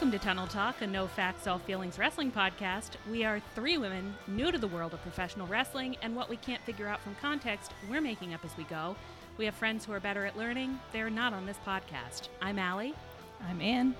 [0.00, 2.92] Welcome to Tunnel Talk, a no facts, all feelings wrestling podcast.
[3.10, 6.62] We are three women new to the world of professional wrestling, and what we can't
[6.62, 8.96] figure out from context, we're making up as we go.
[9.36, 10.80] We have friends who are better at learning.
[10.90, 12.30] They're not on this podcast.
[12.40, 12.94] I'm Allie,
[13.46, 13.94] I'm Ann.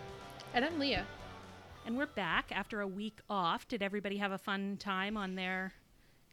[0.55, 1.05] And I'm Leah.
[1.84, 3.69] and we're back after a week off.
[3.69, 5.74] Did everybody have a fun time on their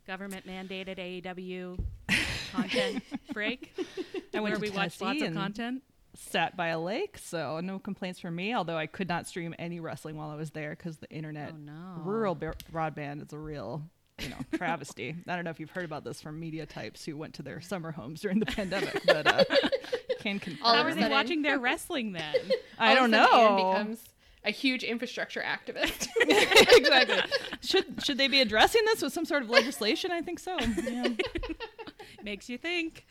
[0.08, 1.77] government mandated AEW
[2.54, 3.77] content break?
[4.34, 5.84] I went where to we watched lots of and content.
[6.20, 8.53] Sat by a lake, so no complaints from me.
[8.55, 11.57] Although I could not stream any wrestling while I was there because the internet, Oh,
[11.57, 12.02] no.
[12.03, 13.84] rural b- broadband, is a real,
[14.20, 15.16] you know, travesty.
[15.27, 17.62] I don't know if you've heard about this from media types who went to their
[17.62, 19.43] summer homes during the pandemic, but uh,
[20.20, 20.66] can confirm.
[20.66, 22.34] All How of are they watching their wrestling then?
[22.79, 23.71] I don't a sudden Ann know.
[23.73, 24.04] becomes
[24.43, 26.07] a huge infrastructure activist.
[26.76, 27.20] exactly.
[27.62, 30.12] Should should they be addressing this with some sort of legislation?
[30.12, 30.57] I think so.
[30.59, 31.09] Yeah.
[32.24, 33.05] Makes you think.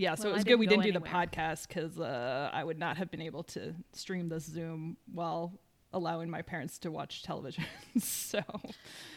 [0.00, 2.64] Yeah, so Well, it was good we go didn't do the podcast because uh, I
[2.64, 5.52] would not have been able to stream this Zoom while
[5.92, 7.64] allowing my parents to watch television.
[7.98, 8.40] so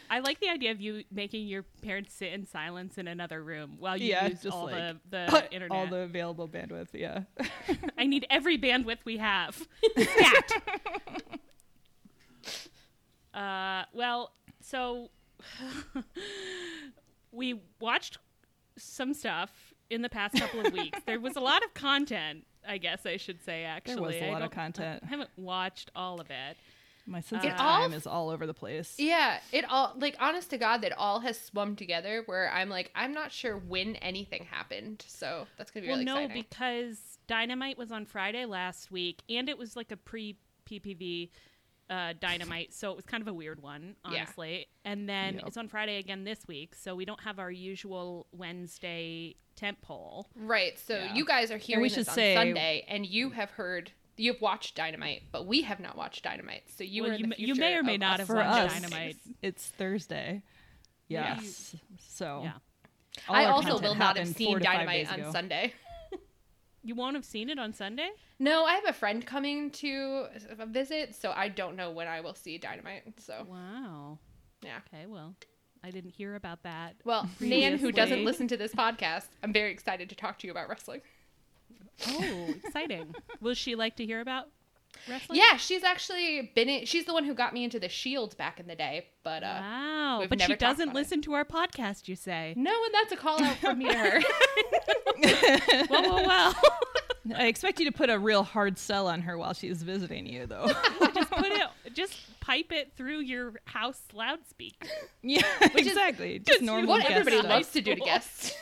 [0.09, 3.77] I like the idea of you making your parents sit in silence in another room
[3.79, 5.77] while you Yeah, use just all like, the, the internet.
[5.77, 6.89] all the available bandwidth.
[6.93, 7.21] Yeah,
[7.97, 9.65] I need every bandwidth we have.
[13.33, 15.09] Uh, well, so
[17.31, 18.19] we watched
[18.77, 20.99] some stuff in the past couple of weeks.
[21.05, 23.63] There was a lot of content, I guess I should say.
[23.63, 25.01] Actually, there was a lot of content.
[25.03, 26.57] I haven't watched all of it.
[27.05, 28.95] My sense It of all- time is all over the place.
[28.97, 32.23] yeah, it all like honest to God, that all has swum together.
[32.25, 35.03] Where I'm like, I'm not sure when anything happened.
[35.07, 36.45] So that's gonna be Well, really no, exciting.
[36.49, 41.29] because Dynamite was on Friday last week, and it was like a pre PPV
[41.93, 44.21] uh, Dynamite, so it was kind of a weird one, Yeah.
[44.21, 44.67] honestly.
[44.83, 45.43] And then Yep.
[45.47, 50.27] it's on Friday again this week, so we don't have our usual Wednesday tent pole.
[50.35, 50.79] right.
[50.79, 51.13] So Yeah.
[51.13, 53.91] you guys are hearing we this should on say- Sunday, and you have heard.
[54.17, 56.69] You've watched Dynamite, but we have not watched Dynamite.
[56.69, 58.27] So you Well, were in you the may- you may or may not us have
[58.27, 59.17] For watched us, Dynamite.
[59.43, 60.41] it's Thursday.
[61.07, 61.35] Yeah.
[61.35, 61.75] Yes.
[61.99, 62.53] So Yeah.
[63.29, 65.31] I also will not have seen four to five Dynamite on ago.
[65.31, 65.73] Sunday.
[66.83, 68.09] You won't have seen it on Sunday?
[68.39, 70.25] No, I have a friend coming to
[70.59, 73.03] a visit, so I don't know when I will see Dynamite.
[73.19, 74.19] So Wow.
[74.61, 74.79] yeah.
[74.93, 75.33] Okay, well,
[75.83, 76.95] I didn't hear about that.
[77.05, 80.51] Well, Nan, who doesn't listen to this podcast, I'm very excited to talk to you
[80.51, 81.01] about wrestling.
[82.07, 83.15] Oh, exciting.
[83.41, 84.49] Will she like to hear about
[85.09, 85.39] wrestling?
[85.39, 88.59] Yeah, she's actually been in, she's the one who got me into the Shield back
[88.59, 90.25] in the day, but uh Wow.
[90.29, 90.99] But she doesn't about it.
[90.99, 92.53] listen to our podcast, you say.
[92.57, 94.19] no, and that's a call out from me to her.
[95.89, 96.53] well, well, well.
[97.35, 100.45] I expect you to put a real hard sell on her while she's visiting you,
[100.45, 100.67] though.
[101.13, 104.89] just put it just pipe it through your house loudspeaker
[105.21, 106.39] yeah, is exactly.
[106.39, 107.49] Just you normal what everybody stuff.
[107.49, 108.53] loves to do to guests.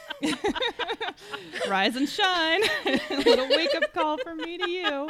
[1.68, 2.62] Rise and shine.
[2.86, 5.10] a little wake up call from me to you.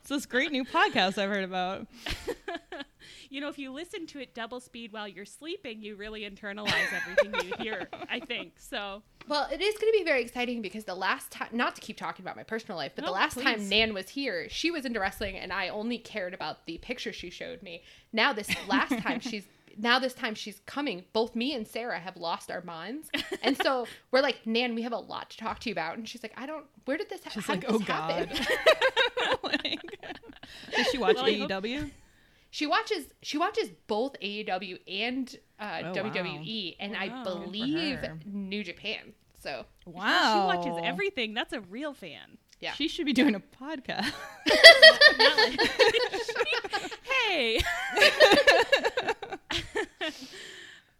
[0.00, 1.86] It's this great new podcast I've heard about.
[3.30, 6.92] you know if you listen to it double speed while you're sleeping you really internalize
[6.94, 10.84] everything you hear i think so Well, it is going to be very exciting because
[10.84, 13.44] the last time, not to keep talking about my personal life, but the last please.
[13.44, 17.12] time Nan was here, she was into wrestling and I only cared about the picture
[17.12, 17.82] she showed me.
[18.12, 19.44] Now, this last time she's.
[19.78, 21.04] Now this time she's coming.
[21.12, 23.10] Both me and Sarah have lost our minds,
[23.42, 25.96] and so we're like, Nan, we have a lot to talk to you about.
[25.98, 26.66] And she's like, I don't.
[26.84, 27.22] Where did this?
[27.24, 29.38] Ha- She's how like, did oh this happen?" god.
[29.64, 29.98] like,
[30.76, 31.90] does she watch Well, AEW?
[32.50, 33.06] She watches.
[33.22, 35.92] She watches both AEW and uh, Oh, wow.
[35.94, 37.22] WWE, and I Wow.
[37.24, 37.98] Good for believe.
[38.26, 39.12] New Japan.
[39.42, 40.50] So Wow.
[40.52, 44.12] she watches everything that's a real fan yeah, She should be doing a podcast.
[47.28, 47.60] Hey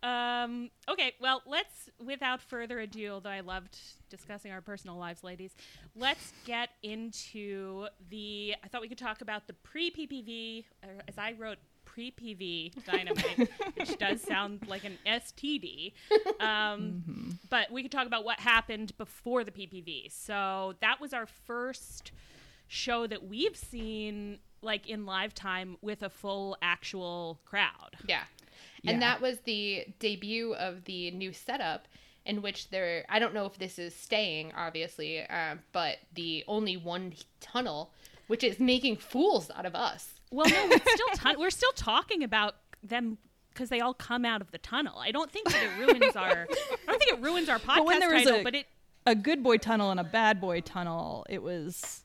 [0.03, 3.79] um okay well let's without further ado although i loved
[4.09, 5.55] discussing our personal lives ladies
[5.95, 10.65] let's get into the i thought we could talk about the pre-ppv
[11.07, 11.59] as i wrote
[11.93, 15.93] pre-pv dynamite which does sound like an std
[16.41, 21.27] um, but we could talk about what happened before the ppv so that was our
[21.27, 22.13] first
[22.69, 27.91] show that we've seen like in live time with a full actual crowd.
[28.09, 28.23] yeah,
[28.83, 28.93] Yeah.
[28.93, 31.89] and that was the debut of the new setup.
[32.25, 36.77] In which there, I don't know if this is staying, obviously, uh, but the only
[36.77, 37.91] one tunnel,
[38.29, 40.21] which is making fools out of us.
[40.33, 43.19] Well, no, we're still ton- we're still talking about them
[43.51, 44.99] because they all come out of the tunnel.
[44.99, 46.49] I don't think that it ruins our.
[46.51, 48.67] I don't think it ruins our podcast But when there was title, a- but it.
[49.07, 52.03] a good boy tunnel and a bad boy tunnel, it was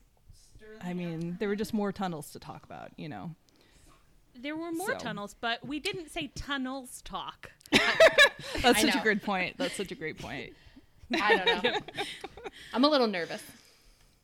[0.84, 3.34] I mean, there were just more tunnels to talk about, you know.
[4.40, 4.98] There were more So.
[4.98, 7.50] tunnels, but we didn't say tunnels talk.
[7.72, 9.02] That's I such a know.
[9.02, 9.56] great point.
[9.58, 10.52] That's such a great point.
[11.20, 11.78] I don't know.
[12.74, 13.42] I'm a little nervous.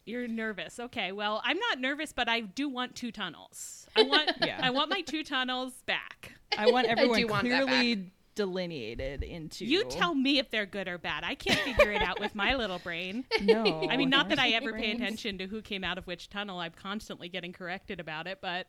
[0.07, 0.79] You're nervous.
[0.79, 1.13] Okay.
[1.13, 3.87] Well, I'm not nervous, but I do want two tunnels.
[3.97, 4.61] I want Yeah.
[4.63, 6.33] I want my two tunnels back.
[6.57, 9.65] I want everyone want clearly delineated into.
[9.65, 11.25] You tell me if they're good or bad.
[11.25, 13.25] I can't figure it out with my little brain.
[13.41, 16.29] No, I mean, not that I ever pay attention to who came out of which
[16.29, 16.59] tunnel.
[16.59, 18.67] I'm constantly getting corrected about it, but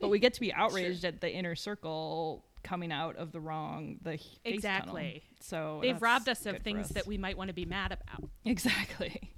[0.00, 3.98] But we get to be outraged at the inner circle coming out of the wrong
[4.02, 4.18] the.
[4.44, 5.22] Exactly.
[5.40, 6.92] So they've robbed us of things us.
[6.92, 8.28] that we might want to be mad about.
[8.44, 9.32] Exactly.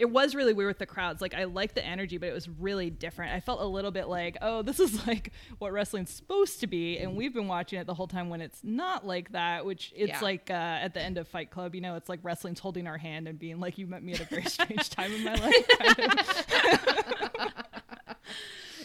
[0.00, 1.20] It was really weird with the crowds.
[1.20, 3.32] Like I like the energy, but it was really different.
[3.34, 6.98] I felt a little bit like, oh, this is like what wrestling's supposed to be,
[6.98, 9.64] and we've been watching it the whole time when it's not like that.
[9.66, 10.20] Which it's Yeah.
[10.20, 12.98] like uh, at the end of Fight Club, you know, it's like wrestling's holding our
[12.98, 15.68] hand and being like, "You met me at a very strange time in my life."
[15.78, 17.52] kind of.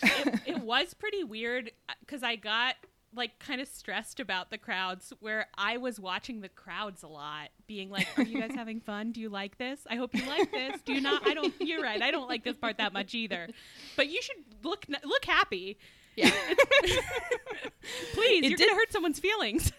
[0.03, 1.71] it, it was pretty weird
[2.01, 2.75] because I got
[3.15, 7.49] like kind of stressed about the crowds where I was watching the crowds a lot
[7.67, 9.11] being like are you guys having fun?
[9.11, 9.79] Do you like this?
[9.89, 10.81] I hope you like this.
[10.81, 11.25] Do you not?
[11.27, 13.47] I don't you're right I don't like this part that much either.
[13.95, 15.77] But you should look look happy.
[16.15, 16.31] Yeah.
[18.13, 19.71] please It you're did- gonna hurt someone's feelings.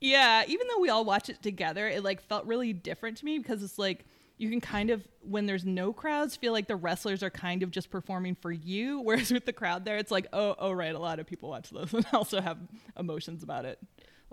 [0.00, 3.38] Yeah, even though we all watch it together, it like felt really different to me
[3.38, 4.04] because it's like
[4.38, 7.70] you can kind of when there's no crowds feel like the wrestlers are kind of
[7.70, 10.98] just performing for you, whereas with the crowd there, it's like oh oh right, a
[10.98, 12.58] lot of people watch this and also have
[12.98, 13.78] emotions about it.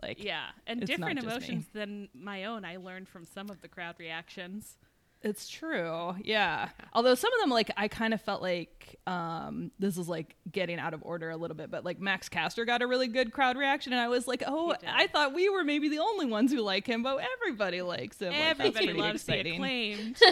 [0.02, 3.96] Like yeah and different emotions than my own I learned from some of the crowd
[4.00, 4.76] reactions
[5.24, 6.70] it's true, yeah.
[6.94, 10.80] Although some of them like I kind of felt like um this is like getting
[10.80, 13.58] out of order a little bit, but like Max Caster got a really good crowd
[13.58, 16.60] reaction, and I was like oh I thought we were maybe the only ones who
[16.62, 18.34] like him, but everybody likes him.
[18.36, 19.54] Everybody pretty loves exciting.
[19.56, 20.18] acclaimed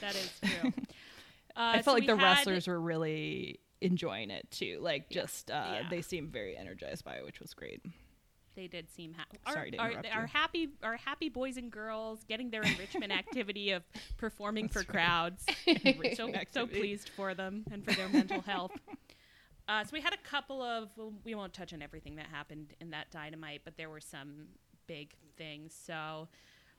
[0.00, 0.72] that is true
[1.56, 4.78] uh, I so felt like the had- wrestlers were really enjoying it too.
[4.80, 5.82] Like just uh, Yeah.
[5.90, 7.82] they seemed very energized by it, which was great.
[8.54, 9.38] They did seem happy.
[9.50, 13.70] Sorry to are, interrupt are happy are happy boys and girls getting their enrichment activity
[13.72, 13.82] of
[14.16, 14.94] performing for That's right.
[14.94, 15.46] crowds.
[16.16, 18.72] so so pleased for them and for their mental health.
[19.66, 22.74] Uh, so we had a couple of well, we won't touch on everything that happened
[22.82, 24.44] in that dynamite, but there were some
[24.86, 25.74] big things.
[25.86, 26.28] So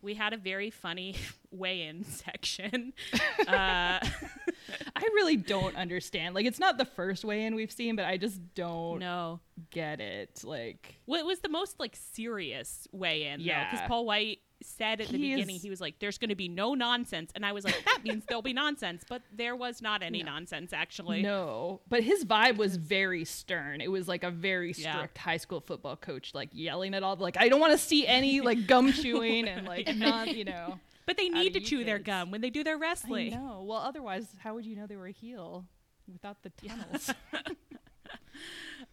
[0.06, 1.16] we had a very funny
[1.52, 2.94] weigh-in section.
[3.40, 4.00] Uh,
[4.96, 6.36] I really don't understand.
[6.36, 9.42] Like it's not the first way in we've seen, but I just don't no,
[9.72, 10.44] get it.
[10.44, 13.72] Like Well, it was the most like serious way in, yeah.
[13.72, 16.36] Because Paul White said at the He beginning is- he was like, "There's going to
[16.36, 19.82] be no nonsense," and I was like, "That means there'll be nonsense," but there was
[19.82, 20.32] not any No.
[20.34, 21.22] nonsense actually.
[21.22, 23.82] no, but his vibe was very stern.
[23.82, 24.96] It was like a very Yeah.
[24.96, 27.16] strict high school football coach, like yelling at all.
[27.16, 30.80] Like I don't want to see any like gum chewing and like not, you know.
[31.06, 33.32] But they need to chew their gum when they do their wrestling.
[33.32, 35.66] No, Well, otherwise, how would you know they were a heel
[36.12, 37.12] without the tunnels?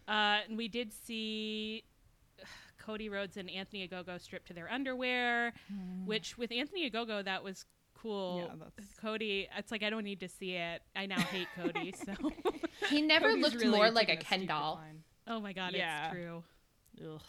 [0.07, 1.83] Uh, and we did see
[2.85, 5.53] Cody Rhodes and Anthony Ogogo stripped to their underwear,
[6.05, 7.65] which with Anthony Ogogo that was
[7.95, 8.47] cool.
[8.49, 10.81] Yeah, that's- Cody, it's like I don't need to see it.
[10.95, 11.93] I now hate Cody.
[11.93, 12.13] So,
[12.89, 14.75] He never Cody's looked really more like a taken Ken doll.
[14.75, 15.03] decline.
[15.27, 16.05] oh my god, Yeah.
[16.07, 16.43] it's true.
[17.13, 17.21] Ugh.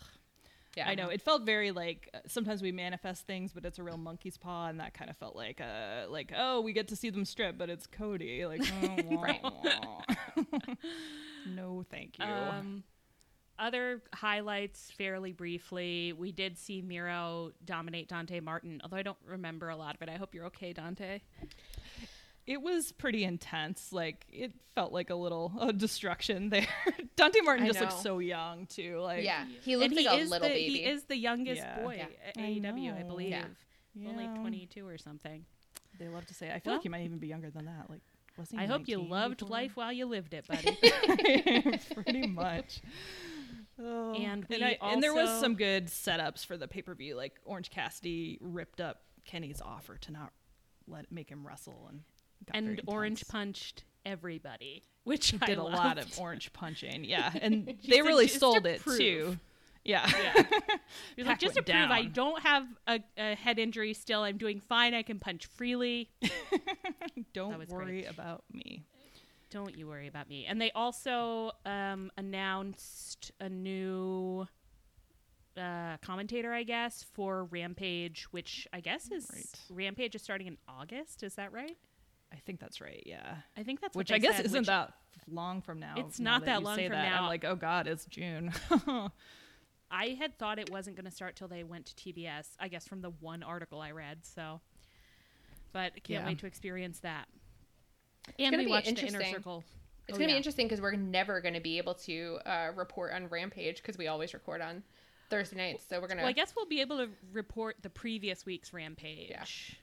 [0.77, 0.89] Yeah.
[0.89, 3.97] I know it felt very like uh, sometimes we manifest things, but it's a real
[3.97, 7.11] monkey's paw, and that kind of felt like uh like oh we get to see
[7.11, 8.45] them strip, but it's Cody.
[8.45, 10.75] Like oh, wah, wah.
[11.47, 12.25] no, thank you.
[12.25, 12.83] Um,
[13.59, 19.69] other highlights, fairly briefly, we did see Miro dominate Dante Martin, although I don't remember
[19.69, 20.09] a lot of it.
[20.09, 21.21] I hope you're okay, Dante.
[22.47, 23.93] it was pretty intense.
[23.93, 26.67] Like it felt like a little uh, destruction there.
[27.17, 28.99] Dante Martin I just looks so young too.
[29.01, 29.45] Like yeah.
[29.63, 30.79] He looks like he a is little the, baby.
[30.79, 31.81] He is the youngest Yeah.
[31.81, 32.29] boy Yeah.
[32.29, 33.07] at I AEW, I know.
[33.09, 33.31] believe.
[33.31, 33.45] Yeah.
[34.09, 35.45] Only 22 or something.
[35.99, 36.49] They love to say.
[36.51, 37.89] I feel Well- like he might even be younger than that.
[37.89, 38.01] Like
[38.37, 38.59] was he?
[38.59, 39.51] I hope you loved before?
[39.57, 41.79] life while you lived it, buddy.
[41.95, 42.81] pretty much.
[43.83, 44.15] Oh.
[44.15, 47.17] And we I, and there was some good setups for the pay per view.
[47.17, 50.33] Like Orange Cassidy ripped up Kenny's offer to not
[50.87, 52.03] let make him wrestle, and
[52.53, 57.05] and orange punched everybody, which I did a lot of orange punching.
[57.05, 58.99] Yeah, and they said really just to sold it prove.
[58.99, 59.39] too.
[59.85, 60.11] Yeah.
[60.19, 60.43] Yeah.
[61.17, 64.23] He was like, just to went prove I don't have a, a head injury still,
[64.23, 64.95] I'm doing fine.
[64.95, 66.11] I can punch freely.
[67.33, 68.11] Don't worry great.
[68.11, 68.85] about me.
[69.55, 70.47] Don't you worry about me.
[70.47, 74.49] And they also um, announced a new
[75.57, 79.47] uh, commentator, I guess, for Rampage, which I guess is Right.
[79.71, 81.23] Rampage is starting in August.
[81.23, 81.77] Is that right?
[82.33, 83.01] I think that's right.
[83.07, 83.37] Yeah.
[83.57, 84.93] I think that's Which I guess said, isn't that
[85.31, 85.95] long from now.
[85.99, 87.11] It's now not that you long from that.
[87.11, 87.23] now.
[87.23, 88.53] I'm like, oh god, it's June.
[89.89, 92.57] I had thought it wasn't going to start till they went to TBS.
[92.59, 94.27] I guess from the one article I read.
[94.27, 94.61] So,
[95.73, 96.27] but can't Yeah.
[96.27, 97.29] wait to experience that.
[98.39, 99.35] And gonna we be watched the inner interesting.
[99.35, 99.65] circle.
[100.09, 100.35] It's Oh, gonna yeah.
[100.35, 104.07] be interesting because we're never gonna be able to uh, report on Rampage because we
[104.09, 104.83] always record on
[105.31, 105.85] Thursday nights.
[105.89, 106.21] So we're gonna.
[106.23, 109.79] Well, I guess we'll be able to report the previous week's Rampage.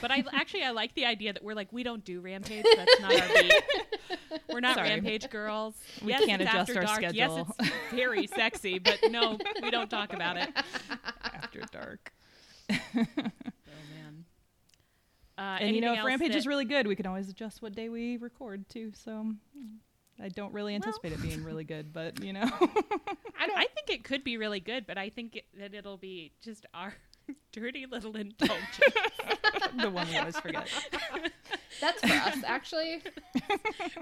[0.00, 2.64] But I actually I like the idea that we're like we don't do Rampage.
[2.76, 3.52] That's not our beat.
[4.48, 4.88] We're not Sorry.
[4.88, 5.74] Rampage girls.
[6.02, 6.98] We yes, can't adjust after our dark.
[6.98, 7.14] schedule.
[7.60, 10.48] Yes, it's very sexy, but no, we don't talk about it.
[11.24, 12.12] After dark.
[15.36, 15.46] Man.
[15.46, 17.74] Uh, and you know, if Rampage that- is really good, we can always adjust what
[17.74, 18.92] day we record too.
[18.94, 19.32] So
[20.22, 22.42] I don't really anticipate it being really good, but you know,
[23.40, 23.58] I don't.
[23.58, 26.66] I think it could be really good, but I think it, that it'll be just
[26.74, 26.94] our
[27.52, 28.60] dirty little indulgence.
[29.80, 30.68] the one we always forget.
[31.80, 33.02] that's for us, actually.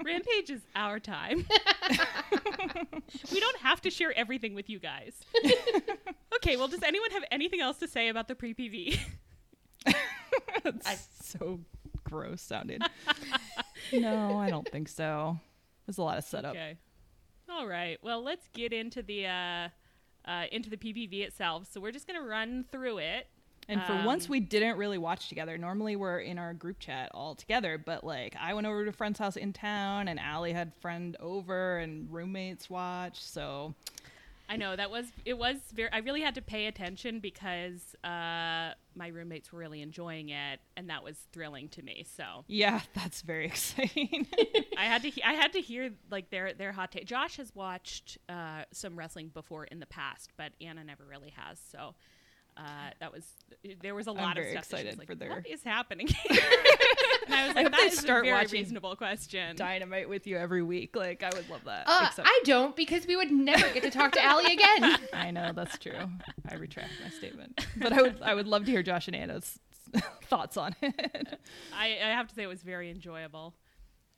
[0.03, 1.45] Rampage is our time.
[3.31, 5.13] we don't have to share everything with you guys.
[6.35, 8.99] okay, well, does anyone have anything else to say about the pre PV?
[10.63, 11.59] That's so
[12.03, 12.79] gross sounding.
[13.93, 15.37] no, I don't think so.
[15.85, 16.51] There's a lot of setup.
[16.51, 16.77] Okay.
[17.49, 17.97] All right.
[18.01, 19.69] Well, let's get into the uh,
[20.25, 21.67] uh, into the PPV itself.
[21.71, 23.27] So we're just gonna run through it.
[23.69, 25.57] And for once, Um, we didn't really watch together.
[25.57, 28.93] Normally, we're in our group chat all together, but like I went over to a
[28.93, 33.21] friend's house in town, and Allie had friend over, and roommates watch.
[33.23, 33.73] So
[34.49, 35.89] I know that was it was very.
[35.91, 40.89] I really had to pay attention because uh, my roommates were really enjoying it, and
[40.89, 42.05] that was thrilling to me.
[42.15, 44.27] So yeah, that's very exciting.
[44.77, 47.05] I had to he- I had to hear like their their hot take.
[47.05, 51.59] Josh has watched uh, some wrestling before in the past, but Anna never really has.
[51.71, 51.95] So
[52.57, 52.61] uh,
[52.99, 53.23] that was
[53.81, 54.67] there was a lot of very stuff.
[54.67, 56.41] that she was excited like, for their- What is happening here?
[57.27, 59.55] and I was like, hope that is start a very watching reasonable question.
[59.55, 60.95] Dynamite with you every week.
[60.95, 61.83] Like I would love that.
[61.87, 64.97] Uh, Except- I don't because we would never get to talk to Allie again.
[65.13, 65.99] I know that's true.
[66.49, 67.65] I retract my statement.
[67.77, 69.59] But I would I would love to hear Josh and Anna's
[70.23, 71.39] thoughts on it.
[71.75, 73.55] I, I have to say it was very enjoyable.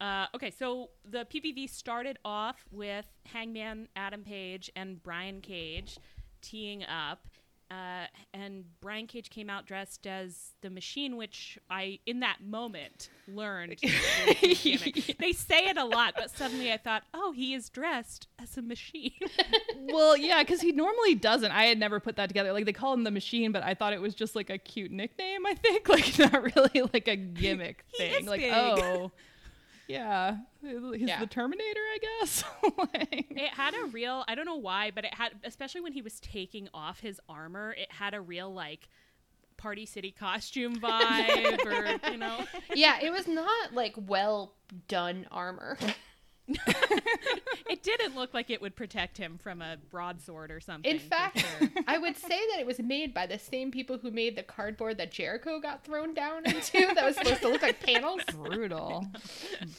[0.01, 5.97] Uh, okay, so the PPV started off with Hangman Adam Page and Brian Cage
[6.41, 7.27] teeing up.
[7.71, 13.09] Uh, and Brian Cage came out dressed as the machine, which I, in that moment,
[13.27, 13.79] learned.
[13.79, 15.15] gimmick.
[15.19, 18.61] They say it a lot, but suddenly I thought, oh, he is dressed as a
[18.61, 19.13] machine.
[19.79, 21.51] well, yeah, because he normally doesn't.
[21.51, 22.53] I had never put that together.
[22.53, 24.91] Like they call him the machine, but I thought it was just like a cute
[24.91, 25.45] nickname.
[25.45, 28.25] I think like not really like a gimmick thing.
[28.25, 28.53] like big.
[28.53, 29.11] oh,
[29.87, 31.19] yeah, he's Yeah.
[31.19, 32.43] the Terminator, I guess.
[32.77, 36.01] Like- it had a real i don't know why but it had especially when he
[36.01, 38.89] was taking off his armor it had a real like
[39.57, 44.53] party city costume vibe or you know yeah, it was not like well
[44.87, 45.77] done armor.
[47.69, 51.39] it didn't look like it would protect him from a broadsword or something In fact,
[51.39, 51.69] sure.
[51.87, 54.97] I would say that it was made by the same people who made the cardboard
[54.99, 58.21] that Jericho got thrown down into that was supposed to look like panels.
[58.31, 59.07] brutal,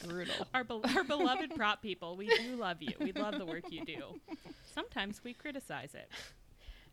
[0.05, 0.47] brutal.
[0.53, 3.85] our, be- our beloved prop people we do love you we love the work you
[3.85, 4.01] do
[4.73, 6.09] sometimes we criticize it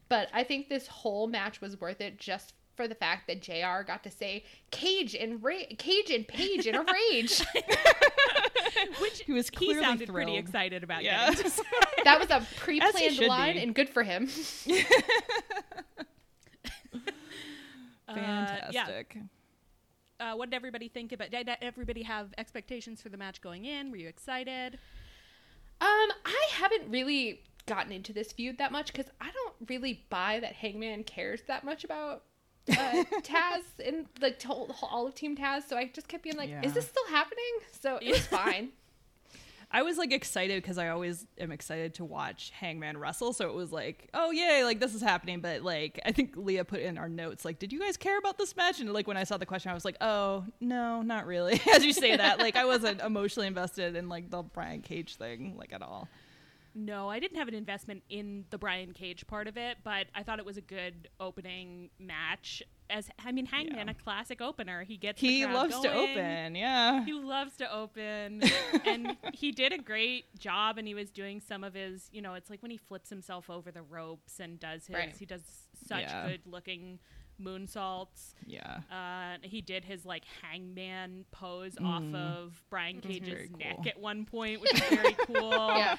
[0.08, 3.82] But I think this whole match was worth it just for the fact that JR
[3.86, 7.42] got to say Cage and Ra- Cage and Page in a rage.
[9.00, 11.30] which He was he clearly sounded pretty excited about Yeah.
[11.30, 11.64] getting to
[12.04, 13.62] That was a pre-planned line be.
[13.62, 14.28] and good for him.
[18.06, 18.46] Uh, yeah.
[18.84, 19.16] Fantastic.
[20.20, 21.30] uh, what did everybody think about?
[21.30, 23.90] Did everybody have expectations for the match going in?
[23.90, 24.74] Were you excited?
[25.80, 25.88] Um,
[26.24, 30.52] I haven't really gotten into this feud that much because I don't really buy that
[30.52, 32.24] Hangman cares that much about
[32.70, 35.68] uh, Taz and like to- all of Team Taz.
[35.68, 36.62] So I just kept being like, Yeah.
[36.64, 37.44] "Is this still happening?"
[37.80, 38.70] So it was fine.
[39.70, 43.32] I was like excited because I always am excited to watch Hangman wrestle.
[43.32, 45.40] So it was like, oh yay, like this is happening.
[45.40, 48.38] But like I think Leah put in our notes, like, did you guys care about
[48.38, 48.78] this match?
[48.78, 51.60] And like when I saw the question, I was like, oh no, not really.
[51.74, 55.56] As you say that, like I wasn't emotionally invested in like the Brian Cage thing,
[55.58, 56.08] like at all.
[56.76, 60.24] No, I didn't have an investment in the Brian Cage part of it, but I
[60.24, 62.62] thought it was a good opening match.
[62.90, 63.92] As I mean, Hangman, Yeah.
[63.92, 64.82] a classic opener.
[64.82, 67.04] He gets the He loves to open, yeah.
[67.04, 68.42] He loves to open,
[68.84, 70.76] and he did a great job.
[70.76, 73.48] And he was doing some of his, you know, it's like when he flips himself
[73.48, 74.96] over the ropes and does his.
[74.96, 75.16] Right.
[75.16, 75.42] He does
[75.86, 76.28] such Yeah.
[76.28, 76.98] good looking
[77.42, 78.34] moonsaults.
[78.46, 78.80] Yeah.
[78.90, 82.14] Uh, he did his like hangman pose off Mhm.
[82.14, 83.88] of Brian Cage's neck cool.
[83.88, 85.50] at one point, which is very cool.
[85.50, 85.96] yeah,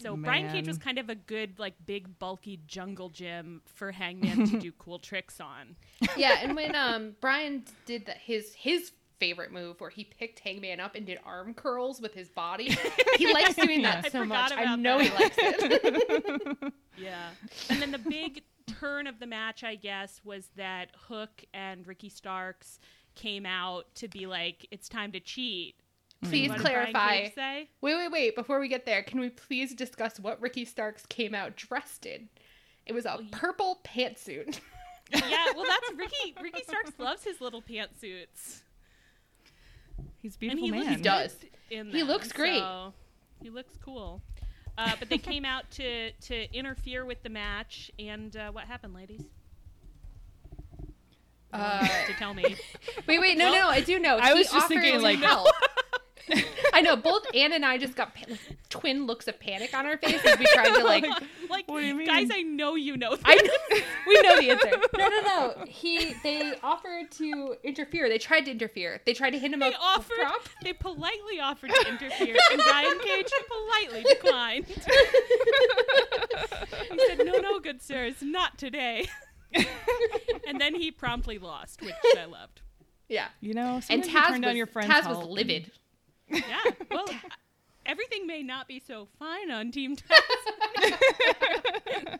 [0.00, 4.46] So Brian Cage was kind of a good, like, big, bulky jungle gym for Hangman
[4.48, 5.74] to do cool tricks on.
[6.16, 6.38] yeah.
[6.42, 10.94] And when um Brian did the, his his favorite move where he picked Hangman up
[10.94, 12.76] and did arm curls with his body,
[13.16, 14.52] he likes doing that I so forgot much.
[14.58, 15.06] I know that.
[15.06, 16.72] he likes it.
[16.98, 17.30] Yeah.
[17.70, 22.08] And then the big turn of the match, I guess, was that Hook and Ricky
[22.08, 22.78] Starks
[23.14, 25.76] came out to be like, "It's time to cheat."
[26.24, 27.28] Please What did clarify.
[27.30, 27.68] Say?
[27.82, 28.34] Wait, wait, wait.
[28.34, 32.28] Before we get there, can we please discuss what Ricky Starks came out dressed in?
[32.86, 34.60] It was a Oh, purple pantsuit.
[35.12, 36.34] yeah, well, that's Ricky.
[36.42, 38.62] Ricky Starks loves his little pantsuits.
[40.22, 40.80] He's a and beautiful he man.
[40.80, 41.34] looks He does.
[41.34, 42.58] good In He looks great.
[42.60, 42.94] so
[43.42, 44.22] he looks cool.
[44.78, 48.94] Uh, but they came out to to interfere with the match, and uh, what happened,
[48.94, 49.22] ladies?
[51.52, 52.42] Uh, to tell me.
[53.06, 53.68] Wait, wait, no, no, no.
[53.68, 54.18] I do know.
[54.18, 55.46] I He was just offered thinking, like- help.
[56.72, 56.96] I know.
[56.96, 60.24] Both Anne and I just got pa- like, twin looks of panic on our faces.
[60.24, 61.04] as we tried to like.
[61.48, 62.28] Like, What do you guys.
[62.32, 63.10] I know you know.
[63.16, 63.20] This.
[63.24, 64.72] I know, we know the answer.
[64.98, 65.64] No, no, no.
[65.66, 68.08] He they offered to interfere.
[68.08, 69.00] They tried to interfere.
[69.06, 69.80] They tried to hit him They up.
[69.80, 70.16] offered.
[70.18, 70.48] Prop.
[70.62, 74.66] They politely offered to interfere, and Brian Cage politely declined.
[76.92, 79.08] he said, "No, no, good sir, it's not today."
[80.46, 82.62] and then he promptly lost, which I loved.
[83.08, 83.28] Yeah.
[83.40, 85.34] You know, And sometimes you Taz turn was, down your friend's Taz help was and-
[85.34, 85.70] livid.
[86.28, 86.42] Yeah.
[86.90, 87.06] Well,
[87.84, 90.02] everything may not be so fine on Team Taz.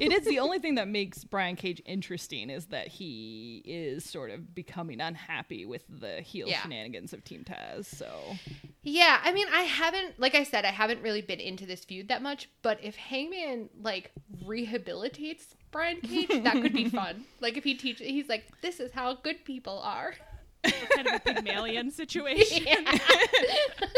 [0.00, 4.30] it is the only thing that makes Brian Cage interesting is that he is sort
[4.30, 6.62] of becoming unhappy with the heel Yeah.
[6.62, 7.86] shenanigans of Team Taz.
[7.86, 8.08] So
[8.82, 12.08] Yeah, I mean, I haven't, like I said, I haven't really been into this feud
[12.08, 12.48] that much.
[12.62, 14.12] But if Hangman like
[14.44, 17.24] rehabilitates Brian Cage, that could be fun.
[17.40, 20.14] Like if he teaches, he's like, "This is how good people are."
[20.94, 22.64] Kind of a Pygmalion situation.
[22.66, 22.82] Yeah.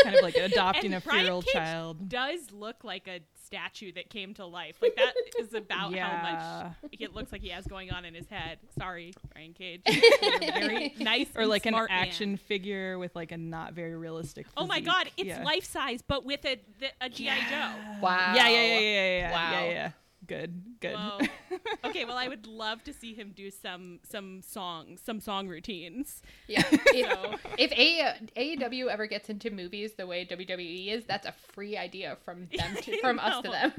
[0.02, 2.08] kind of like adopting And a Brian feral Cage child.
[2.08, 4.76] Does look like a statue that came to life.
[4.82, 8.28] Like that is about how much it looks like he has going on in his
[8.28, 8.58] head.
[8.78, 9.80] Sorry, Brian Cage.
[9.87, 12.06] You're very nice Or and like an smart man.
[12.06, 14.46] action figure with like a not very realistic.
[14.56, 15.42] Oh my god, it's yeah.
[15.42, 17.72] life size, but with a the, a GI Joe.
[18.02, 18.34] Wow.
[18.37, 19.32] Yeah, yeah, yeah, yeah, yeah, yeah.
[19.32, 19.50] Wow.
[19.52, 19.90] yeah, yeah.
[20.28, 20.94] Good, good.
[20.94, 21.18] Whoa.
[21.87, 26.23] okay, well, I would love to see him do some some songs, some song routines.
[26.47, 26.62] Yeah.
[26.70, 27.73] So- If, if
[28.37, 32.46] A- AEW ever gets into movies the way WWE is, that's a free idea from
[32.57, 33.72] them to, from us to them.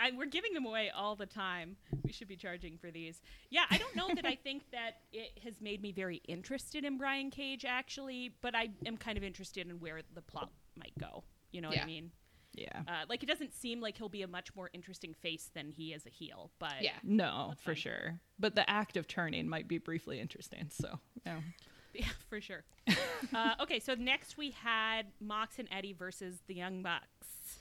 [0.00, 1.76] I, we're giving them away all the time.
[2.04, 3.20] We should be charging for these.
[3.50, 6.96] Yeah, I don't know that I think that it has made me very interested in
[6.96, 11.22] Brian Cage actually, but I am kind of interested in where the plot might go.
[11.50, 12.10] You know what I mean?
[12.54, 12.82] Yeah.
[12.86, 15.92] Uh, like it doesn't seem like he'll be a much more interesting face than he
[15.92, 16.96] is a heel, but yeah.
[17.02, 17.76] No, for fine.
[17.76, 18.20] sure.
[18.38, 20.68] But the act of turning might be briefly interesting.
[20.70, 21.40] So, yeah.
[21.94, 22.64] Yeah, for sure.
[23.34, 27.58] uh, okay, so next we had Mox and Eddie versus the Young Bucks.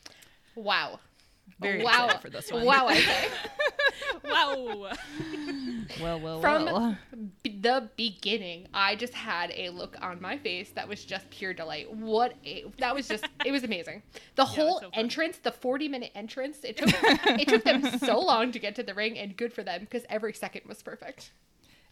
[0.55, 1.01] Wow.
[1.59, 2.09] Very wow.
[2.19, 2.65] for this one.
[2.65, 3.27] Wow, I say.
[4.23, 4.91] Wow.
[6.01, 6.97] Well, well, From well.
[7.43, 11.53] b- the beginning, I just had a look on my face that was just pure
[11.53, 11.93] delight.
[11.93, 14.01] What a that was just it was amazing.
[14.35, 18.51] The whole so entrance, the 40 minute entrance, it took it took them so long
[18.51, 21.31] to get to the ring and good for them because every second was perfect.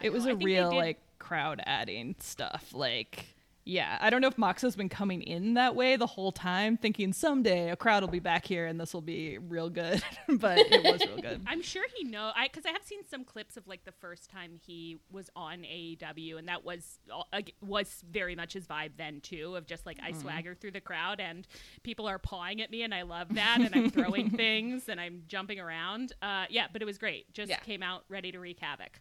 [0.02, 2.72] It was know, I a think they real like crowd adding stuff.
[2.74, 3.36] Like,
[3.70, 6.76] yeah, I don't know if Mox has been coming in that way the whole time,
[6.76, 10.72] thinking someday a crowd will be back here and this will be real good, but
[10.72, 11.44] it was real good.
[11.48, 14.30] I'm sure he know I because I have seen some clips of like the first
[14.32, 19.22] time he was on AEW, and that was uh, was very much his vibe then
[19.22, 20.22] too, of just like I Mm-hmm.
[20.22, 21.48] swagger through the crowd and
[21.84, 25.22] people are pawing at me, and I love that, and I'm throwing things and I'm
[25.28, 26.14] jumping around.
[26.24, 27.32] Uh, yeah, but it was great.
[27.34, 27.60] Just Yeah.
[27.60, 29.00] came out ready to wreak havoc.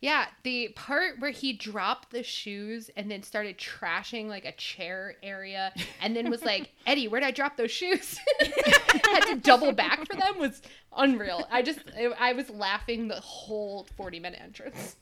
[0.00, 5.14] Yeah, the part where he dropped the shoes and then started trashing like a chair
[5.22, 8.18] area and then was like, Eddie, where'd I drop those shoes?
[8.40, 10.60] Had to double back for them was
[10.96, 11.46] unreal.
[11.50, 14.96] I just, I, I was laughing the whole 40 minute entrance.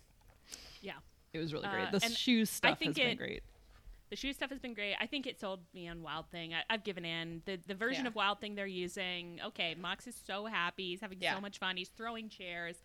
[0.81, 0.92] Yeah.
[1.33, 1.88] It was really great.
[1.88, 3.42] Uh, The and shoe stuff think has been it- great.
[4.11, 4.94] The shoe stuff has been great.
[5.00, 6.55] I think it sold me on Wild Thing.
[6.55, 7.42] I, I've given in.
[7.46, 8.09] The the version Yeah.
[8.11, 9.40] of Wild Thing they're using.
[9.44, 10.90] Okay, Mox is so happy.
[10.90, 11.35] He's having Yeah.
[11.35, 11.77] so much fun.
[11.77, 12.77] He's throwing chairs.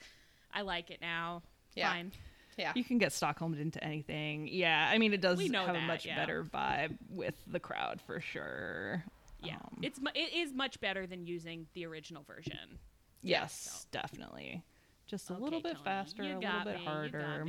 [0.51, 1.43] I like it now.
[1.79, 1.89] Yeah.
[1.91, 2.11] Fine.
[2.57, 2.73] Yeah.
[2.75, 4.47] You can get Stockholm into anything.
[4.51, 6.15] Yeah, I mean, it does We know have a much yeah.
[6.17, 9.03] better vibe with the crowd for sure.
[9.41, 12.77] Yeah, Um, it's mu- it is much better than using the original version.
[13.21, 14.61] yes, definitely.
[15.07, 17.45] Just a little bit Tony, faster, a little bit me, you got harder.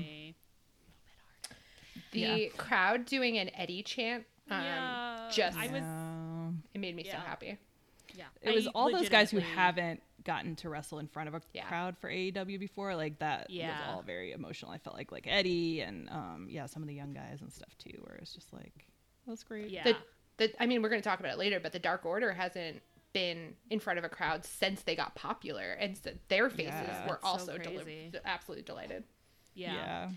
[2.13, 2.49] The Yeah.
[2.57, 7.59] crowd doing an Eddie chant, um, Yeah, just, I was- it made me so happy.
[8.21, 11.35] Yeah, It was I all those guys who haven't gotten to wrestle in front of
[11.35, 11.67] a Yeah.
[11.67, 12.95] crowd for AEW before.
[12.95, 13.69] Like that Yeah.
[13.71, 14.71] was all very emotional.
[14.71, 17.77] I felt like like Eddie and um yeah, some of the young guys and stuff
[17.79, 18.87] too, where it's just like
[19.27, 19.71] that's great.
[19.71, 19.97] Yeah, The,
[20.39, 22.83] the, I mean, we're going to talk about it later, but the Dark Order hasn't
[23.13, 27.03] been in front of a crowd since they got popular, and so their faces Yeah.
[27.07, 29.05] were That's so also deli- absolutely delighted.
[29.55, 30.11] yeah, yeah,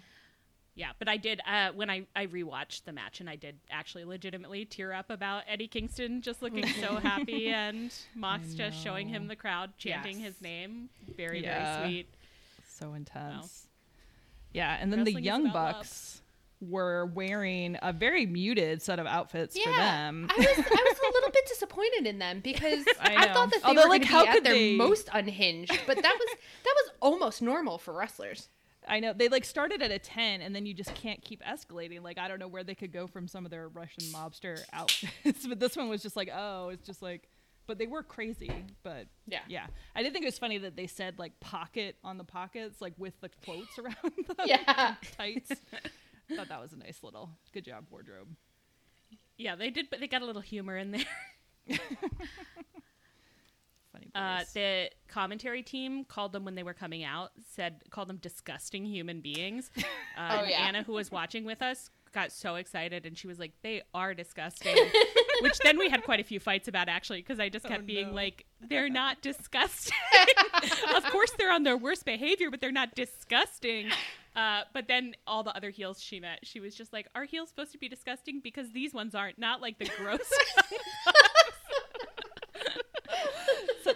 [0.75, 0.91] yeah.
[0.99, 4.65] But I did uh, when I I rewatched the match, and I did actually legitimately
[4.65, 9.35] tear up about Eddie Kingston just looking so happy, and Mox just showing him the
[9.35, 10.33] crowd chanting Yes.
[10.33, 10.89] his name.
[11.15, 11.79] Very Yeah.
[11.79, 12.07] very sweet.
[12.67, 13.67] So intense.
[14.51, 15.75] Yeah, and then Wrestling the young about love.
[15.75, 16.21] bucks
[16.61, 20.27] were wearing a very muted set of outfits for them.
[20.29, 23.61] I was I was a little bit disappointed in them because I, I thought that
[23.63, 26.37] they Although, were like, how be at could their they- most unhinged, but that was
[26.63, 28.47] that was almost normal for wrestlers.
[28.87, 32.01] I know they like started at a ten, and then you just can't keep escalating.
[32.03, 35.45] Like I don't know where they could go from some of their Russian mobster outfits,
[35.47, 37.27] but this one was just like, oh, it's just like,
[37.67, 38.51] but they were crazy.
[38.83, 39.39] But Yeah.
[39.47, 42.81] yeah, I did think it was funny that they said like pocket on the pockets,
[42.81, 43.95] like with the quotes around
[44.27, 44.95] the Yeah.
[45.17, 45.51] tights.
[46.35, 48.27] Thought that was a nice little good job wardrobe.
[49.37, 51.77] Yeah, they did, but they got a little humor in there.
[54.13, 54.39] Funny.
[54.39, 58.85] Uh, the commentary team called them when they were coming out, said called them disgusting
[58.85, 59.69] human beings.
[60.15, 60.61] Uh, Oh, yeah.
[60.67, 64.13] Anna, who was watching with us, got so excited, and she was like, "They are
[64.13, 64.75] disgusting."
[65.41, 67.85] Which then we had quite a few fights about actually, because I just kept Oh,
[67.87, 68.13] being no.
[68.13, 69.97] like, "They're not disgusting."
[70.95, 73.89] of course, they're on their worst behavior, but they're not disgusting.
[74.35, 77.49] Uh, but then all the other heels she met, she was just like, "Are heels
[77.49, 78.39] supposed to be disgusting?
[78.39, 79.39] Because these ones aren't.
[79.39, 80.31] Not like the gross."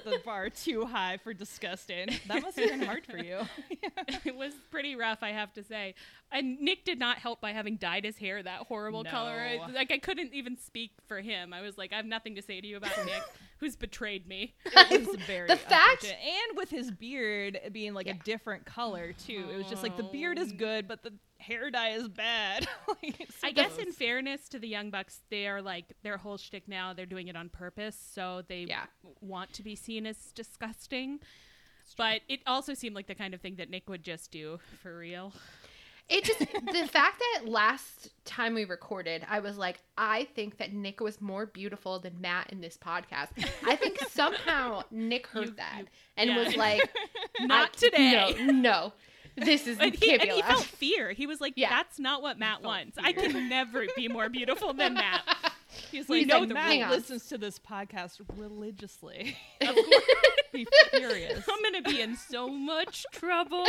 [0.09, 2.09] The bar too high for disgusting.
[2.27, 3.39] That must have been hard for you.
[4.25, 5.95] it was pretty rough, I have to say.
[6.31, 9.31] And Nick did not help by having dyed his hair that horrible color.
[9.39, 11.53] I- Like I couldn't even speak for him.
[11.53, 13.23] I was like, I have nothing to say to you about Nick,
[13.59, 14.55] who's betrayed me.
[14.91, 18.13] It was very The fact- and with his beard being like Yeah.
[18.13, 19.45] a different color too.
[19.51, 20.57] It was just like the beard is oh.
[20.57, 22.67] good, but the hair dye is bad.
[23.03, 26.67] Like, I guess in fairness to the Young Bucks, they are like their whole shtick
[26.67, 26.93] now.
[26.93, 28.85] They're doing it on purpose, so they Yeah.
[29.21, 31.19] want to be seen as disgusting.
[31.97, 34.97] But it also seemed like the kind of thing that Nick would just do for
[34.97, 35.33] real.
[36.09, 40.71] It just the fact that last time we recorded, I was like, I think that
[40.71, 43.29] Nick was more beautiful than Matt in this podcast.
[43.65, 46.37] I think somehow Nick heard You- that you- and yeah.
[46.45, 46.89] was like,
[47.41, 48.35] Not today.
[48.39, 48.93] No, no,
[49.35, 51.11] this is And he, and he felt fear.
[51.11, 51.69] He was like, Yeah.
[51.69, 52.97] "That's not what Matt wants.
[52.97, 55.23] I can never be more beautiful than Matt."
[55.91, 59.37] he's like, know no, the Matt listens to this podcast religiously.
[59.61, 60.03] Of course.
[60.53, 61.43] He's furious.
[61.47, 63.65] I'm gonna be in so much trouble.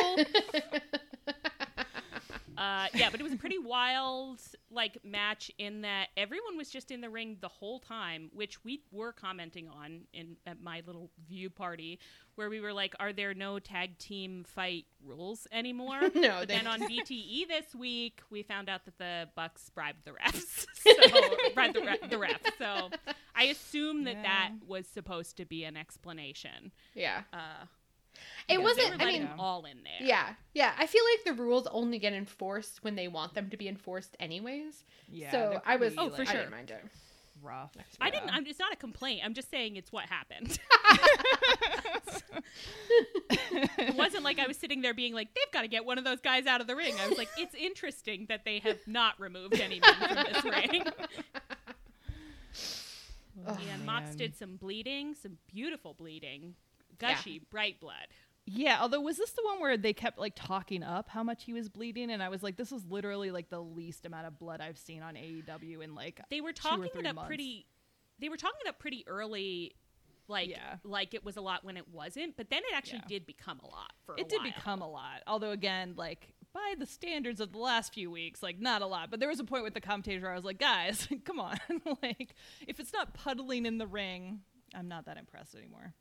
[2.59, 4.41] Uh, yeah, but it was a pretty wild
[4.71, 8.81] like match in that everyone was just in the ring the whole time, which we
[8.91, 12.01] were commenting on in at my little view party,
[12.35, 16.57] where we were like, "Are there no tag team fight rules anymore?" No, But they-
[16.57, 21.53] then on BTE this week, we found out that the Bucks bribed the refs, so
[21.55, 22.59] bribed the, re- the refs.
[22.59, 22.91] So
[23.37, 26.73] I assume that that was supposed to be an explanation.
[26.95, 27.67] yeah, Uh,
[28.49, 29.01] it wasn't.
[29.01, 30.07] I mean, all in there.
[30.09, 30.73] yeah, yeah.
[30.79, 34.17] I feel like the rules only get enforced when they want them to be enforced,
[34.21, 34.85] anyways.
[35.11, 35.95] Yeah, so I was.
[35.99, 36.35] Oh, for I sure.
[36.35, 36.85] didn't mind it.
[37.43, 37.77] rough.
[38.01, 38.31] I didn't.
[38.31, 39.23] I'm, it's not a complaint.
[39.25, 40.59] I'm just saying it's what happened.
[43.51, 46.05] it wasn't like I was sitting there being like, they've got to get one of
[46.05, 46.95] those guys out of the ring.
[47.01, 50.85] I was like, it's interesting that they have not removed any men from this ring.
[53.47, 56.55] Oh, and Mox did some bleeding, some beautiful bleeding,
[56.99, 58.07] gushy, bright blood.
[58.51, 61.53] Yeah, although was this the one where they kept like talking up how much he
[61.53, 64.61] was bleeding, and I was like, this was literally like the least amount of blood
[64.63, 67.27] I've seen on AEW in like They were talking it up months.
[67.29, 67.67] pretty.
[68.19, 69.73] They were talking it up pretty early.
[70.31, 70.77] Like, Yeah.
[70.85, 73.09] like it was a lot when it wasn't, but then it actually Yeah.
[73.19, 74.51] did become a lot for a it did while.
[74.51, 75.23] become a lot.
[75.27, 79.11] Although again, like by the standards of the last few weeks, like not a lot.
[79.11, 81.59] But there was a point with the commentator where I was like, guys, come on,
[82.03, 82.35] like
[82.67, 84.41] if it's not puddling in the ring,
[84.75, 85.95] I'm not that impressed anymore.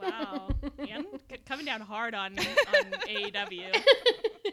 [0.00, 0.48] Wow.
[0.84, 3.82] Ian c- coming down hard on, on AEW.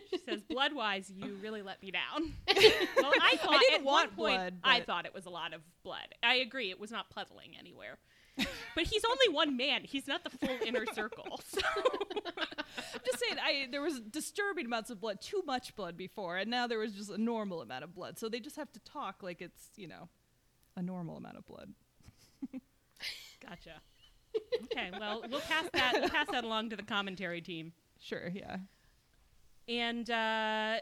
[0.09, 2.33] She says, blood wise, you really let me down.
[2.97, 5.53] well, I thought didn't at want one point, blood, I thought it was a lot
[5.53, 6.07] of blood.
[6.23, 7.97] I agree, it was not puddling anywhere.
[8.75, 9.81] But he's only one man.
[9.83, 11.41] He's not the full inner circle.
[11.45, 11.59] So.
[12.93, 16.49] I'm just saying, I there was disturbing amounts of blood, too much blood before, and
[16.49, 18.17] now there was just a normal amount of blood.
[18.17, 20.07] So they just have to talk like it's you know
[20.77, 21.73] a normal amount of blood.
[23.45, 23.81] Gotcha.
[24.63, 25.93] Okay, well, we'll pass that.
[25.99, 27.73] We'll pass that along to the commentary team.
[27.99, 28.57] Sure, yeah.
[29.67, 30.77] And uh,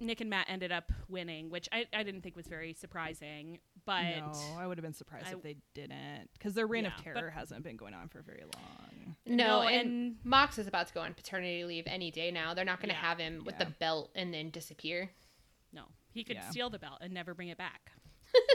[0.00, 3.58] Nick and Matt ended up winning, which I, I didn't think was very surprising.
[3.84, 6.90] But no, I would have been surprised I- if they didn't, because their reign Yeah,
[6.90, 9.16] of but- terror hasn't been going on for very long.
[9.26, 12.54] No, No, and, and- Mox is about to go on paternity leave any day now.
[12.54, 13.00] They're not going to Yeah.
[13.08, 13.64] have him with Yeah.
[13.64, 15.10] the belt and then disappear.
[15.72, 16.50] no, he could Yeah.
[16.50, 17.92] steal the belt and never bring it back.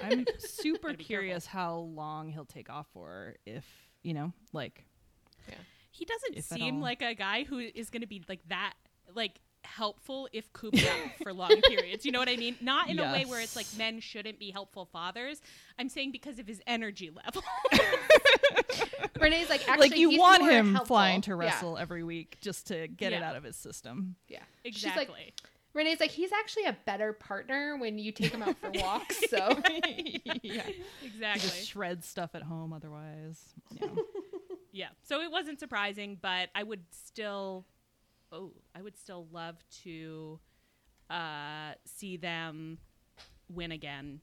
[0.04, 3.66] I'm super Gotta be curious how long he'll take off for, if
[4.04, 4.86] you know, like
[5.48, 5.56] yeah.
[5.92, 8.74] He doesn't seem like a guy who is going to be like that,
[9.16, 12.06] like helpful if cooped up for long periods.
[12.06, 12.56] You know what I mean?
[12.62, 15.42] Not in a way where it's like men shouldn't be helpful fathers.
[15.78, 17.44] I'm saying because of his energy level.
[19.20, 20.96] Renee's like, actually, like you he's want more him helpful.
[20.96, 24.16] flying to Yeah, wrestle every week just to get it out of his system.
[24.28, 25.02] Yeah, exactly.
[25.06, 25.34] She's like,
[25.78, 29.22] Renee's like, he's actually a better partner when you take him out for walks.
[29.30, 29.62] So
[30.42, 30.64] yeah.
[31.04, 31.42] exactly.
[31.42, 33.42] Just shred stuff at home otherwise.
[33.72, 33.88] Yeah.
[34.74, 34.90] Yeah.
[35.02, 37.66] So it wasn't surprising, but I would still
[38.32, 40.40] oh, I would still love to
[41.10, 42.78] uh, see them
[43.50, 44.20] win again.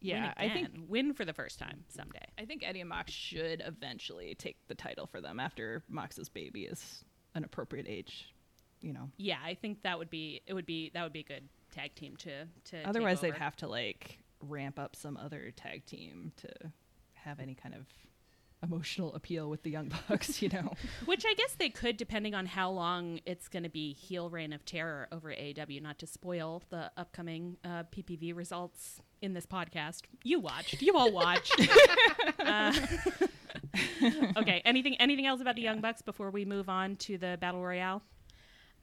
[0.00, 2.26] Yeah, win I think win for the first time someday.
[2.38, 6.66] I think Eddie and Mox should eventually take the title for them after Mox's baby
[6.66, 8.32] is an appropriate age.
[8.80, 10.54] You know, Yeah, I think that would be it.
[10.54, 12.88] Would be that would be a good tag team to to.
[12.88, 16.48] otherwise they'd have to like ramp up some other tag team to
[17.14, 17.86] have any kind of
[18.62, 20.42] emotional appeal with the Young Bucks.
[20.42, 20.72] You know,
[21.04, 24.52] Which I guess they could, depending on how long it's going to be heel reign
[24.52, 25.82] of terror over AEW.
[25.82, 30.02] Not to spoil the upcoming uh, PPV results in this podcast.
[30.24, 30.82] You watched.
[30.82, 31.60] You all watched.
[32.40, 32.72] uh,
[34.36, 34.62] okay.
[34.64, 34.96] Anything?
[34.96, 38.02] Anything else about the Young Bucks before we move on to the battle royale?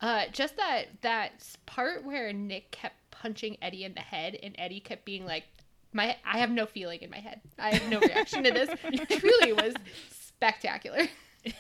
[0.02, 1.32] Uh, just that that
[1.66, 5.46] part where Nick kept punching Eddie in the head, and Eddie kept being like,
[5.94, 7.42] "My, I have no feeling in my head.
[7.58, 9.74] I have no reaction to this." It Truly was
[10.12, 11.08] spectacular.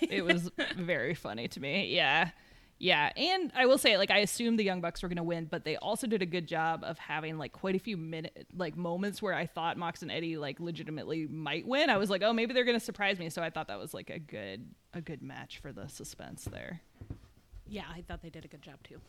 [0.01, 1.93] it was very funny to me.
[1.95, 2.31] Yeah.
[2.77, 5.45] Yeah, and I will say, like, I assumed the Young Bucks were going to win,
[5.45, 8.75] but they also did a good job of having like quite a few minute, like
[8.75, 11.89] moments where I thought Mox and Eddie like legitimately might win.
[11.89, 13.29] I was like, oh, maybe they're going to surprise me.
[13.29, 16.81] So I thought that was like a good, a good match for the suspense there.
[17.67, 18.99] Yeah, I thought they did a good job too.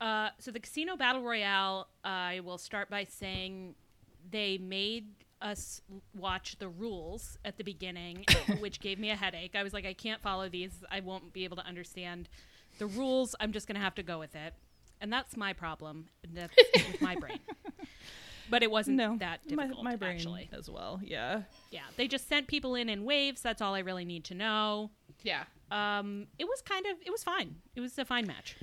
[0.00, 3.74] Uh, so the casino battle royale, I will start by saying
[4.30, 5.06] they made
[5.40, 5.80] us
[6.14, 8.24] watch the rules at the beginning,
[8.60, 9.54] which gave me a headache.
[9.54, 10.82] I was like, I can't follow these.
[10.90, 12.28] I won't be able to understand
[12.78, 13.34] the rules.
[13.40, 14.54] I'm just going to have to go with it,
[15.00, 16.06] and that's my problem.
[16.32, 17.38] That's with my brain.
[18.50, 20.50] But it wasn't No, that my, difficult, my brain actually.
[20.52, 21.00] as well.
[21.02, 23.40] Yeah, Yeah, they just sent people in in waves.
[23.40, 24.90] That's all I really need to know.
[25.24, 25.44] Yeah.
[25.72, 27.56] Um, it was kind of, it was fine.
[27.74, 28.54] It was a fine match.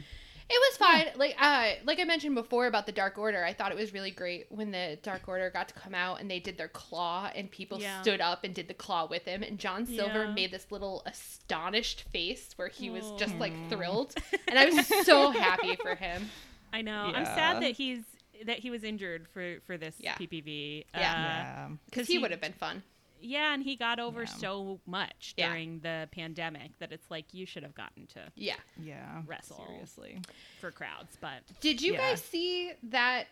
[0.54, 1.06] It was fine.
[1.16, 4.12] Like uh like I mentioned before about the Dark Order, I thought it was really
[4.12, 7.50] great when the Dark Order got to come out and they did their claw and
[7.50, 8.02] people Yeah.
[8.02, 10.34] stood up and did the claw with him and John Silver Yeah.
[10.34, 14.14] made this little astonished face where he was just like thrilled.
[14.50, 16.30] And I was so happy for him.
[16.74, 17.14] I know.
[17.16, 18.04] I'm sad that he's
[18.46, 20.16] that he was injured for for this Yeah.
[20.16, 20.84] PPV.
[20.94, 21.00] Yeah.
[21.00, 21.68] yeah.
[21.86, 22.84] Because he, would have been fun.
[23.22, 24.26] Yeah, and he got over Yeah.
[24.30, 25.50] so much Yeah.
[25.50, 28.56] during the pandemic that it's like you should have gotten to Yeah.
[28.82, 29.66] Yeah, Wrestle.
[29.68, 30.22] Seriously,
[30.60, 32.00] for crowds, but Did you Yeah.
[32.12, 33.28] guys see that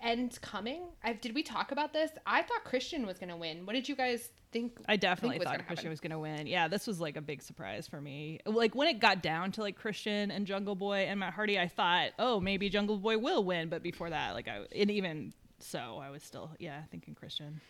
[0.00, 0.82] end coming?
[1.02, 2.10] I, did we talk about this?
[2.26, 3.66] I thought Christian was going to win.
[3.66, 4.78] What did you guys think?
[4.86, 5.90] I definitely think was thought gonna Christian happen?
[5.90, 6.46] was going to win.
[6.46, 8.38] Yeah, this was like a big surprise for me.
[8.46, 11.66] Like when it got down to like Christian and Jungle Boy and Matt Hardy, I
[11.68, 13.68] thought, oh, maybe Jungle Boy will win.
[13.68, 17.60] But before that, like I, and even so, I was still, yeah, thinking Christian.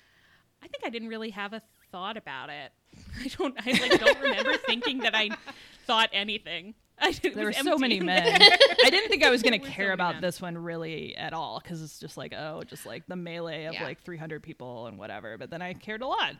[0.64, 2.72] I think I didn't really have a thought about it.
[3.24, 3.54] I don't.
[3.66, 5.30] I like don't remember thinking that I
[5.86, 6.74] thought anything.
[6.98, 8.24] I, There were so many men.
[8.84, 10.22] I didn't think I was going to were so care about men.
[10.22, 13.74] this one really at all because it's just like, oh, just like the melee of
[13.74, 13.82] Yeah.
[13.84, 15.36] like 300 people and whatever.
[15.36, 16.34] But then I cared a lot,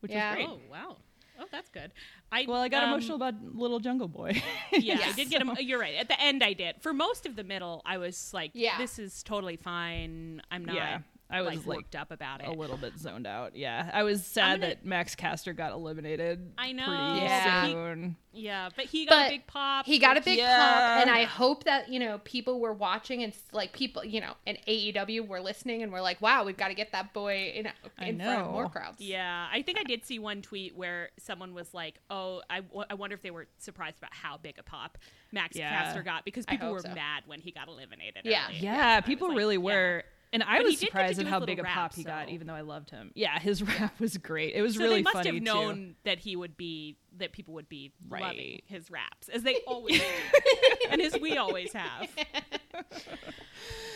[0.00, 0.30] which Yeah.
[0.30, 0.48] was great.
[0.48, 0.96] Oh wow.
[1.38, 1.92] Oh, that's good.
[2.32, 4.40] I Well, I got um, emotional about little Jungle Boy.
[4.72, 5.50] Yeah, I did get him.
[5.60, 5.96] You're right.
[5.96, 6.76] At the end, I did.
[6.80, 8.78] For most of the middle, I was like, Yeah.
[8.78, 10.40] this is totally fine.
[10.50, 10.98] I'm not Yeah,
[11.30, 12.46] I was, like, like, worked up about it.
[12.48, 13.56] a little bit zoned out.
[13.56, 16.52] Yeah, I was sad gonna- that Max Caster got eliminated.
[16.58, 16.84] I know.
[16.84, 17.66] Pretty Yeah.
[17.66, 18.16] soon.
[18.32, 19.86] Yeah, but he got But a big pop.
[19.86, 20.56] He got a big Yeah.
[20.56, 24.34] pop, and I hope that you know people were watching and like people, you know,
[24.46, 27.66] and AEW were listening and were like, "Wow, we've got to get that boy in
[28.00, 31.54] in front of more crowds." Yeah, I think I did see one tweet where someone
[31.54, 34.62] was like, "Oh, I, w- I wonder if they were surprised about how big a
[34.64, 34.98] pop
[35.32, 35.70] Max Yeah.
[35.70, 36.88] Caster got because people were so.
[36.92, 38.46] mad when he got eliminated." Yeah.
[38.48, 38.58] early.
[38.58, 40.02] Yeah, I people like, really yeah.
[40.38, 40.42] Were.
[40.42, 41.94] And I But was did get to surprised at how little big a rap, pop
[41.94, 43.10] he got, so- even though I loved him.
[43.14, 44.54] Yeah, his rap was great.
[44.54, 45.02] It was So really funny.
[45.02, 45.44] they must funny have too.
[45.44, 48.64] known that he would be that people would be loving Right.
[48.66, 50.06] his raps as they always do,
[50.90, 52.08] and as we always have.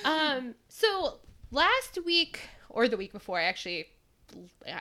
[0.05, 0.55] Um.
[0.69, 1.19] So
[1.51, 3.87] last week or the week before, I actually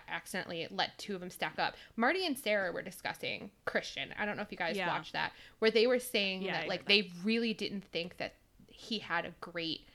[0.09, 1.75] accidentally let two of them stack up.
[1.95, 4.09] Marty and Sarah were discussing Christian.
[4.19, 4.89] I don't know if you guys Yeah.
[4.89, 6.87] watched that, where they were saying Yeah, that heard like that.
[6.89, 8.33] they really didn't think that
[8.67, 9.87] he had a great,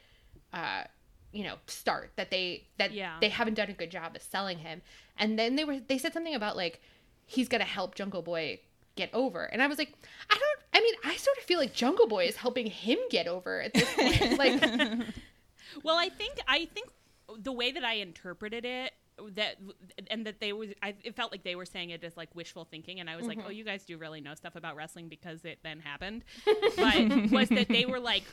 [0.55, 0.85] uh,
[1.33, 2.13] you know, start.
[2.17, 3.17] That they that Yeah.
[3.21, 4.83] they haven't done a good job of selling him.
[5.17, 6.81] And then they were they said something about like
[7.27, 8.61] he's gonna help Jungle Boy
[8.97, 9.45] get over.
[9.45, 9.93] And I was like,
[10.31, 10.59] I don't.
[10.75, 13.75] I mean, I sort of feel like Jungle Boy is helping him get over at
[13.75, 14.39] this point.
[14.39, 15.07] like.
[15.83, 16.89] Well, I think I think
[17.39, 18.93] the way that I interpreted it
[19.35, 19.57] that
[20.11, 22.65] and that they was I, it felt like they were saying it as like wishful
[22.65, 23.49] thinking and I was like mm-hmm.
[23.49, 26.25] oh you guys do really know stuff about wrestling because it then happened
[26.77, 28.25] but was that they were like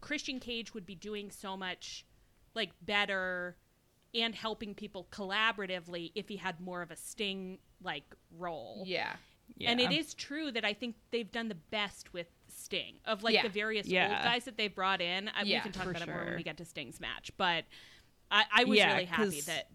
[0.00, 2.04] Christian Cage would be doing so much
[2.56, 3.56] like better
[4.14, 8.04] and helping people collaboratively if he had more of a sting like
[8.36, 9.12] role Yeah.
[9.56, 9.70] Yeah.
[9.70, 13.34] and it is true that I think they've done the best with Sting of like
[13.34, 13.42] Yeah.
[13.42, 14.08] the various Yeah.
[14.08, 15.28] old guys that they've brought in.
[15.28, 17.30] I, Yeah, we can talk for about it more when we get to Sting's match,
[17.36, 17.64] but
[18.30, 19.70] I, I was Yeah, really happy that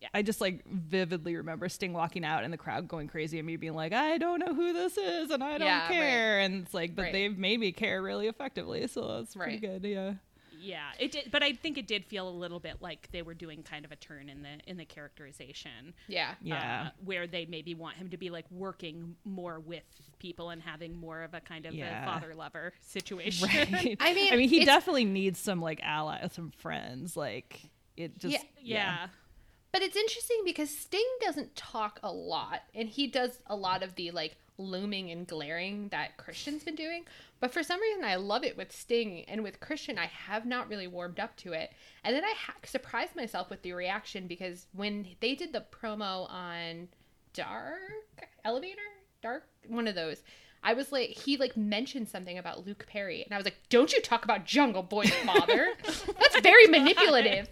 [0.00, 0.08] Yeah.
[0.12, 3.56] I just like vividly remember Sting walking out and the crowd going crazy and me
[3.56, 5.92] being like, I don't know who this is and I don't Yeah, right.
[5.92, 6.40] care.
[6.40, 7.12] And it's like, but Right.
[7.12, 8.86] they've made me care really effectively.
[8.88, 9.60] So that's pretty Right.
[9.80, 9.84] good.
[9.88, 10.14] Yeah.
[10.60, 13.34] Yeah, it did, but I think it did feel a little bit like they were
[13.34, 15.94] doing kind of a turn in the in the characterization.
[16.08, 16.34] Yeah.
[16.42, 16.84] Yeah.
[16.86, 19.84] uh, where they maybe want him to be like working more with
[20.18, 22.02] people and having more of a kind of Yeah.
[22.02, 23.48] a father lover situation.
[23.48, 23.96] Right.
[24.00, 27.16] I mean, I mean, he definitely needs some like allies, some friends.
[27.16, 27.60] Like
[27.96, 28.42] it just, Yeah.
[28.62, 29.06] yeah.
[29.72, 33.94] But it's interesting because Sting doesn't talk a lot, and he does a lot of
[33.94, 37.04] the like looming and glaring that Christian's been doing.
[37.40, 40.68] But for some reason, I love it with Sting, and with Christian, I have not
[40.68, 41.72] really warmed up to it.
[42.04, 46.30] And then I ha- surprised myself with the reaction because when they did the promo
[46.30, 46.88] on
[47.32, 47.80] Dark
[48.44, 48.80] Elevator,
[49.22, 50.22] Dark, one of those.
[50.62, 53.92] I was like, he like mentioned something about Luke Perry, and I was like, "Don't
[53.92, 55.70] you talk about Jungle Boy's father?
[55.84, 57.48] That's very manipulative."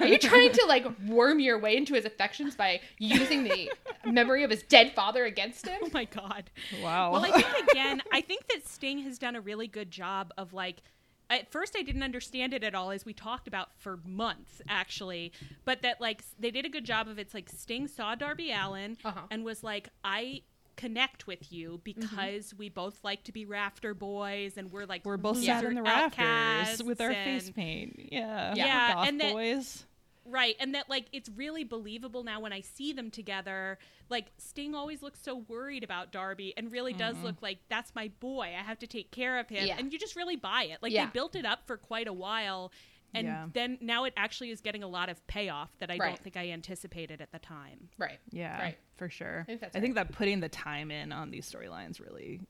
[0.00, 3.70] Are you trying to like worm your way into his affections by using the
[4.04, 5.78] memory of his dead father against him?
[5.82, 6.50] Oh my god.
[6.82, 7.12] wow.
[7.12, 10.52] Well, I think again, I think that Sting has done a really good job of
[10.52, 10.82] like.
[11.30, 15.32] At first, I didn't understand it at all, as we talked about for months, actually.
[15.64, 18.98] But that like they did a good job of it's like Sting saw Darby Allin
[19.02, 19.22] Uh-huh.
[19.30, 20.42] and was like, I
[20.76, 22.00] connect with you mm-hmm.
[22.00, 25.64] because we both like to be rafter boys and we're like We're both loser sat
[25.64, 28.08] in the rafters with our face paint.
[28.10, 28.54] Yeah.
[28.54, 29.86] Yeah, Goth and that- boys.
[30.26, 33.78] Right, and that like it's really believable now when I see them together.
[34.08, 37.26] Like Sting always looks so worried about Darby, and really does mm-hmm.
[37.26, 38.54] look like that's my boy.
[38.58, 39.76] I have to take care of him, Yeah.
[39.78, 40.78] and you just really buy it.
[40.80, 41.04] Like Yeah.
[41.04, 42.72] they built it up for quite a while,
[43.14, 43.46] and Yeah.
[43.52, 46.08] then now it actually is getting a lot of payoff that I Right.
[46.08, 47.88] don't think I anticipated at the time.
[47.98, 48.18] Right.
[48.30, 48.78] Yeah, Right.
[48.96, 49.40] for sure.
[49.40, 52.40] I think that's think that putting the time in on these storylines really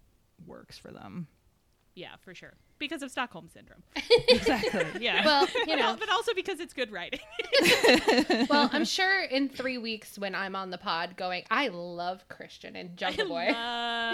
[0.47, 1.29] works for them.
[1.97, 3.85] Yeah, for sure, because of Stockholm syndrome,
[4.29, 4.85] exactly.
[5.01, 5.23] Yeah.
[5.25, 7.21] Well, you but, know, but also because it's good writing.
[8.51, 12.75] well, I'm sure in three weeks when I'm on the pod going, I love Christian
[12.75, 13.47] and Jungle Boy.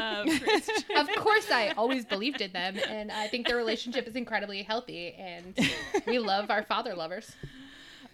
[0.00, 0.96] Love Christian.
[0.96, 5.14] of course, I always believed in them, and I think their relationship is incredibly healthy,
[5.14, 5.58] and
[6.06, 7.30] we love our father lovers.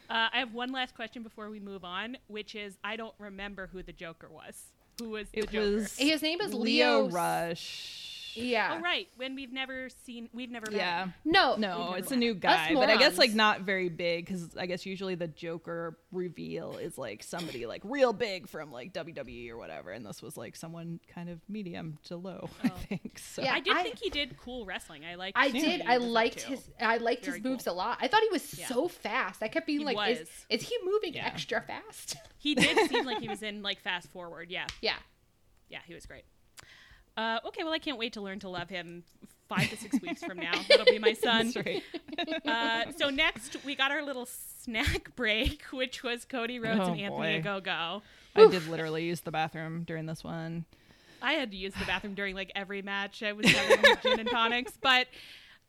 [0.08, 3.68] Uh, I have one last question before we move on, which is I don't remember
[3.72, 4.54] who the Joker was.
[5.00, 5.70] Who was the it Joker?
[5.72, 8.05] was His name is Lio Lio Rush.
[8.36, 8.76] Yeah.
[8.78, 10.76] Oh right, when we've never seen, we've never met.
[10.78, 11.08] Yeah.
[11.24, 14.66] No, No, it's a new guy, but I guess like not very big because I
[14.66, 19.56] guess usually the Joker reveal is like somebody like real big from like WWE or
[19.56, 22.76] whatever, and this was like someone kind of medium to low, I oh.
[22.88, 23.18] think.
[23.18, 25.04] So Yeah, I did I- think he did cool wrestling.
[25.04, 25.36] I liked.
[25.38, 25.82] I did.
[25.86, 26.46] I liked to.
[26.48, 26.68] his.
[26.80, 27.74] I liked Very his moves cool.
[27.74, 27.98] a lot.
[28.00, 28.66] I thought he was Yeah.
[28.68, 29.42] so fast.
[29.42, 31.26] I kept being He like, is, is he moving Yeah.
[31.26, 32.16] extra fast?
[32.38, 34.50] He did seem like he was in like fast forward.
[34.50, 34.94] Yeah, yeah.
[35.68, 36.24] yeah, he was great.
[37.16, 39.04] Uh, okay, well, I can't wait to learn to love him
[39.48, 40.52] five to six weeks from now.
[40.68, 41.52] That'll be my son.
[42.46, 47.00] Uh, so next, we got our little snack break, which was Cody Rhodes Oh, and
[47.00, 47.42] Anthony.
[47.42, 48.02] Ogogo.
[48.34, 50.64] I did literally use the bathroom during this one.
[51.20, 53.22] I had to use the bathroom during like every match.
[53.22, 55.08] I was having gin and tonics, but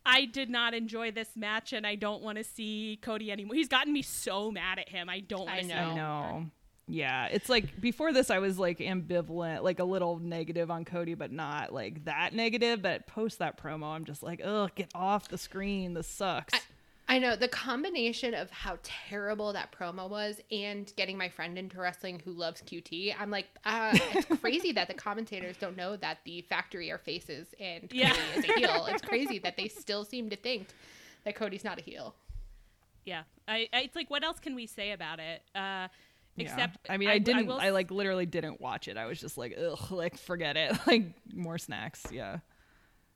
[0.06, 3.56] I did not enjoy this match, and I don't want to see Cody anymore.
[3.56, 5.10] He's gotten me so mad at him.
[5.10, 5.90] I don't want to see him.
[5.90, 6.46] I know.
[6.88, 11.16] Yeah, it's like before this, I was like ambivalent, like a little negative on Cody,
[11.16, 12.82] but not like that negative.
[12.82, 15.94] But post that promo, I'm just like, ugh, get off the screen.
[15.94, 16.54] This sucks.
[17.10, 21.78] I know the combination of how terrible that promo was and getting my friend into
[21.80, 23.14] wrestling who loves QT.
[23.18, 27.48] I'm like, uh, it's crazy that the commentators don't know that the factory are faces
[27.62, 28.14] and Cody Yeah.
[28.36, 28.88] is a heel.
[28.90, 30.68] It's crazy that they still seem to think
[31.24, 32.14] that Cody's not a heel.
[33.06, 33.84] Yeah, I, I.
[33.84, 35.42] It's like, what else can we say about it?
[35.56, 35.88] Uh,
[36.38, 36.44] Yeah.
[36.54, 37.48] except, I mean, I, didn't.
[37.48, 38.96] will I, like literally didn't watch it.
[38.96, 40.78] I was just like, ugh, like forget it.
[40.88, 42.06] Like more snacks.
[42.12, 42.38] Yeah.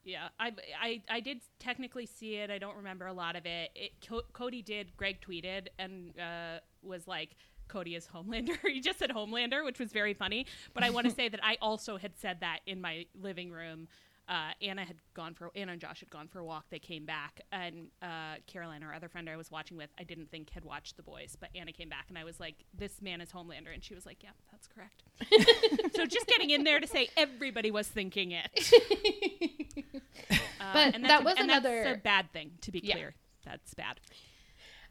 [0.04, 2.50] Yeah, I, I, I did technically see it.
[2.50, 3.70] I don't remember a lot of it.
[3.76, 4.98] it Co- Cody did.
[4.98, 7.36] Greg tweeted and uh, was like,
[7.68, 10.48] "Cody is Homelander." he just said Homelander, which was very funny.
[10.74, 13.88] But I want to say that I also had said that in my living room.
[14.32, 16.64] Uh, Anna had gone for Anna and Josh had gone for a walk.
[16.70, 20.32] They came back, and uh, Caroline, our other friend I was watching with, I didn't
[20.32, 23.20] think had watched The Boys, but Anna came back, and I was like, "This man
[23.20, 25.04] is Homelander," and she was like, "Yeah, that's correct."
[25.96, 28.50] so just getting in there to say everybody was thinking it.
[30.60, 32.52] Uh, But and that that's a- was and that's another- a bad thing.
[32.62, 32.94] To be Yeah.
[32.94, 34.00] clear, that's bad.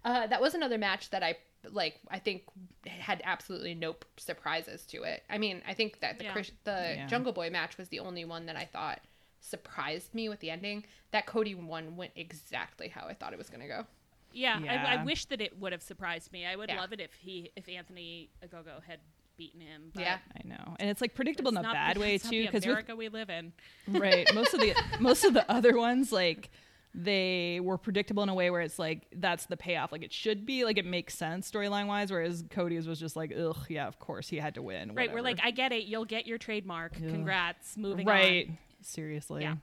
[0.04, 1.36] Uh, that was another match that I
[1.70, 1.98] like.
[2.10, 2.42] I think
[2.86, 5.22] had absolutely no surprises to it.
[5.30, 6.32] I mean, I think that the Yeah.
[6.32, 7.06] Chris, the Yeah.
[7.06, 9.00] Jungle Boy match was the only one that I thought
[9.40, 10.84] surprised me with the ending.
[11.12, 13.86] That Cody one went exactly how I thought it was going to go.
[14.32, 16.46] Yeah, I, I wish that it would have surprised me.
[16.46, 16.80] I would Yeah.
[16.80, 19.00] love it if he, if Anthony Ogogo had
[19.36, 19.90] beaten him.
[19.92, 20.18] But Yeah.
[20.36, 22.46] I know, and it's like predictable in a not- bad way that's not too, the
[22.46, 23.52] because America we live in.
[23.88, 26.50] right, most of the most of the other ones like
[26.94, 29.92] they were predictable in a way where it's like that's the payoff.
[29.92, 32.10] Like it should be, like it makes sense storyline wise.
[32.10, 34.94] Whereas Cody's was just like, ugh, yeah, of course he had to win.
[34.94, 35.12] Right.
[35.12, 35.84] We're like, I get it.
[35.84, 36.94] You'll get your trademark.
[36.96, 37.10] Ugh.
[37.10, 37.76] Congrats.
[37.76, 38.48] Moving right.
[38.48, 38.58] on.
[38.82, 39.42] Seriously.
[39.42, 39.56] Yeah.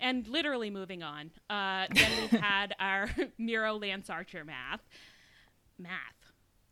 [0.00, 1.30] And literally moving on.
[1.48, 3.08] Uh, then we've had our
[3.38, 4.80] Miro Lance Archer math.
[5.78, 5.92] Math.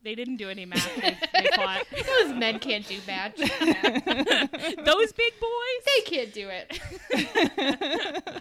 [0.03, 0.89] They didn't do any math.
[0.97, 1.85] They, they fought.
[2.07, 3.37] Those men can't do math.
[3.37, 5.85] Those big boys.
[5.87, 8.41] They can't do it.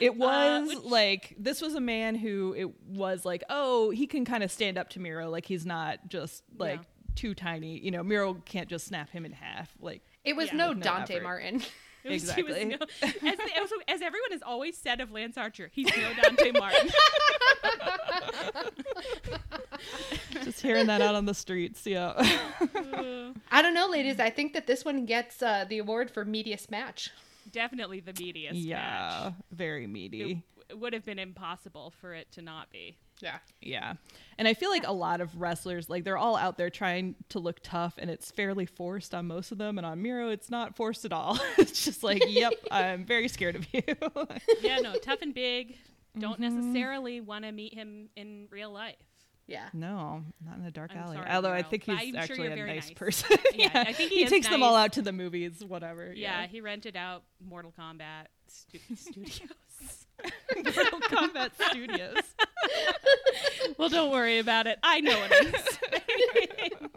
[0.00, 4.24] It was which- like this was a man who it was like, oh, he can
[4.24, 5.28] kind of stand up to Miro.
[5.28, 6.84] Like he's not just like Yeah.
[7.16, 7.78] too tiny.
[7.78, 9.68] You know, Miro can't just snap him in half.
[9.78, 10.56] Like It was Yeah.
[10.56, 11.22] no no Dante effort.
[11.24, 11.62] Martin.
[12.02, 12.64] Was- he was Exactly.
[12.64, 12.86] no-
[13.30, 16.88] as, as, as everyone has always said of Lance Archer, he's no Dante Martin.
[20.44, 21.86] just hearing that out on the streets.
[21.86, 22.14] Yeah.
[23.50, 24.18] I don't know, ladies.
[24.18, 27.10] I think that this one gets uh, the award for meatiest match.
[27.52, 29.24] definitely the meatiest yeah.
[29.24, 29.34] match.
[29.52, 30.42] Very meaty.
[30.58, 32.96] It would have been impossible for it to not be.
[33.20, 33.38] Yeah.
[33.60, 33.94] Yeah.
[34.38, 37.38] And I feel like a lot of wrestlers, like they're all out there trying to
[37.38, 39.76] look tough and it's fairly forced on most of them.
[39.78, 41.38] And on Miro, it's not forced at all.
[41.58, 43.82] it's just like, yep, I'm very scared of you.
[44.62, 45.76] Yeah, no, tough and big.
[46.18, 46.56] Don't Mm-hmm.
[46.56, 48.96] necessarily want to meet him in real life.
[49.50, 49.68] Yeah.
[49.74, 51.16] no, not in a dark I'm alley.
[51.16, 52.90] sorry, Although I think he's I'm sure actually you're a nice, nice.
[52.92, 53.36] person.
[53.54, 56.12] Yeah, I think he is takes them all out to the movies, whatever.
[56.14, 60.06] Yeah, he rented out Mortal Kombat stu- Studios.
[60.56, 62.22] Mortal Kombat Studios.
[63.76, 64.78] well, don't worry about it.
[64.84, 66.88] I know what it is.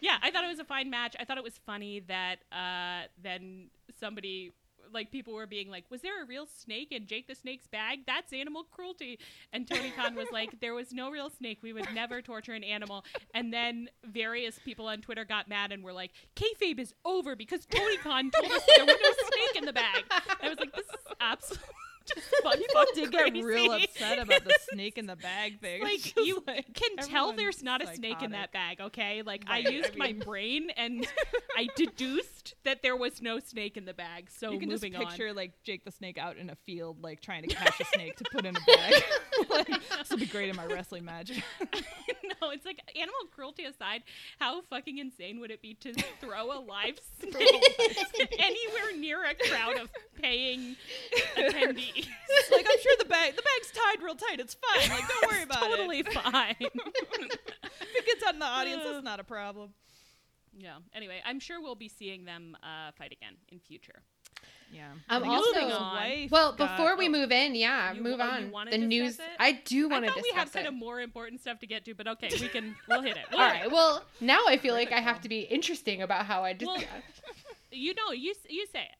[0.00, 1.16] yeah, I thought it was a fine match.
[1.18, 4.52] I thought it was funny that uh, then somebody.
[4.92, 8.00] Like people were being like, "Was there a real snake in Jake the Snake's bag?
[8.06, 9.18] That's animal cruelty."
[9.52, 11.58] And Tony Khan was like, "There was no real snake.
[11.62, 15.82] We would never torture an animal." And then various people on Twitter got mad and
[15.82, 19.64] were like, "Kayfabe is over because Tony Khan told us there was no snake in
[19.64, 21.68] the bag." And I was like, "This is absolutely
[22.14, 25.82] just fun People did get real upset about the snake in the bag thing.
[25.82, 29.44] like just you like, can tell there's not a snake in that bag okay like
[29.48, 31.06] Right, i I used my brain and
[31.56, 34.98] i deduced that there was no snake in the bag so you can just moving
[34.98, 38.16] picture like Jake the Snake out in a field, like trying to catch a snake
[38.16, 39.02] to put in a bag.
[39.50, 41.30] like, this will be great in my wrestling match.
[42.40, 44.02] no it's like animal cruelty aside
[44.38, 49.76] how fucking insane would it be to throw a live snake anywhere near a crowd
[49.78, 49.88] of
[50.20, 50.76] paying
[51.36, 51.97] attendees
[52.52, 54.40] like I'm sure the bag, the bag's tied real tight.
[54.40, 54.90] It's fine.
[54.90, 56.06] Like don't worry about totally it.
[56.06, 59.70] Totally fine If it gets out in the audience, that's not a problem.
[60.58, 64.02] yeah anyway i'm sure we'll be seeing them uh, fight again in future
[64.72, 64.88] Yeah.
[65.08, 65.94] I'm I also- moving on.
[65.96, 68.66] wife Well, got- before we oh, move in, yeah, You- move oh, you on.
[68.70, 69.18] the news.
[69.18, 69.24] it?
[69.38, 70.52] I do want to thought we discuss had it.
[70.52, 73.24] kind of more important stuff to get to but okay we can we'll hit it
[73.32, 73.72] we'll All hit it.
[73.72, 76.66] Well, now I feel like I have to be interesting about how I just.
[76.70, 76.82] Well,
[77.70, 78.96] You know, you you say it.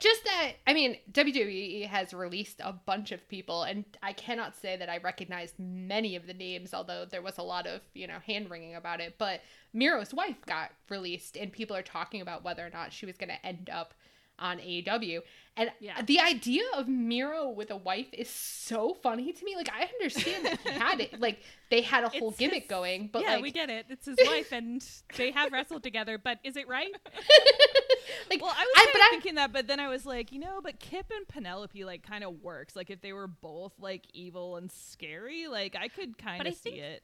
[0.00, 4.76] Just that I mean WWE has released a bunch of people and I cannot say
[4.76, 8.18] that I recognized many of the names although there was a lot of you know
[8.26, 9.40] hand wringing about it but
[9.72, 13.30] Miro's wife got released and people are talking about whether or not she was going
[13.30, 13.94] to end up
[14.38, 15.20] on AEW
[15.58, 16.02] and Yeah.
[16.02, 20.44] the idea of Miro with a wife is so funny to me like I understand
[20.44, 23.34] that he had it like they had a whole It's gimmick his- going but yeah,
[23.34, 23.86] like we get it.
[23.88, 24.84] It's his wife, and
[25.16, 26.18] they have wrestled together.
[26.18, 26.92] But is it right?
[28.30, 30.32] like Well, I was I- kind of I- thinking that, but then I was like,
[30.32, 32.76] you know, but Kip and Penelope like kind of works.
[32.76, 36.70] Like if they were both like evil and scary, like I could kind of see
[36.72, 37.02] think- it.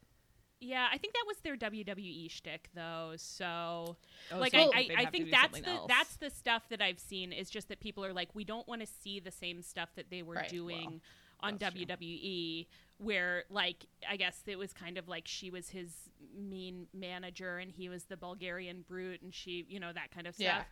[0.65, 3.15] Yeah, I think that was their WWE shtick, though.
[3.17, 3.97] So,
[4.31, 5.87] Oh, like, so I, I, I think that's the else.
[5.89, 8.81] that's the stuff that I've seen is just that people are like, we don't want
[8.81, 11.01] to see the same stuff that they were Right, doing
[11.41, 11.85] on that's true.
[11.85, 12.67] WWE,
[12.99, 15.91] where like I guess it was kind of like she was his
[16.39, 20.35] mean manager and he was the Bulgarian brute, and she, you know, that kind of
[20.37, 20.45] stuff.
[20.47, 20.63] Yeah.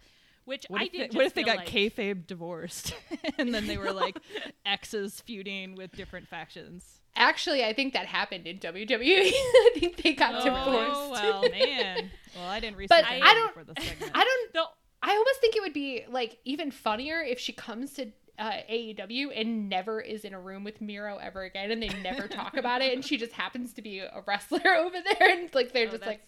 [0.45, 1.11] Which What I did.
[1.11, 2.95] they, what if they got like, kayfabe divorced,
[3.38, 4.16] and then they were like
[4.64, 6.99] exes feuding with different factions?
[7.16, 9.02] Actually, I think that happened in WWE.
[9.34, 10.90] I think they got Oh, divorced.
[10.94, 12.11] Oh well, man.
[12.36, 14.12] Well, I didn't research But anything I don't- for the segment.
[14.14, 14.52] I don't.
[14.52, 14.62] The,
[15.02, 19.28] I almost think it would be like even funnier if she comes to uh, AEW
[19.34, 22.80] and never is in a room with Miro ever again, and they never talk about
[22.82, 25.92] it, and she just happens to be a wrestler over there, and like they're Oh,
[25.92, 26.20] just like,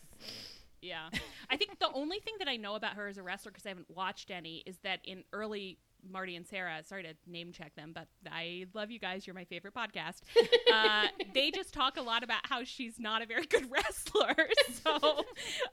[0.80, 1.08] yeah.
[1.50, 3.70] I think the only thing that I know about her as a wrestler, because I
[3.70, 5.78] haven't watched any, is that in early
[6.10, 9.26] Marty and Sarah, sorry to name check them, but I love you guys.
[9.26, 10.20] You're my favorite podcast.
[10.72, 14.34] Uh, they just talk a lot about how she's not a very good wrestler.
[14.82, 15.22] So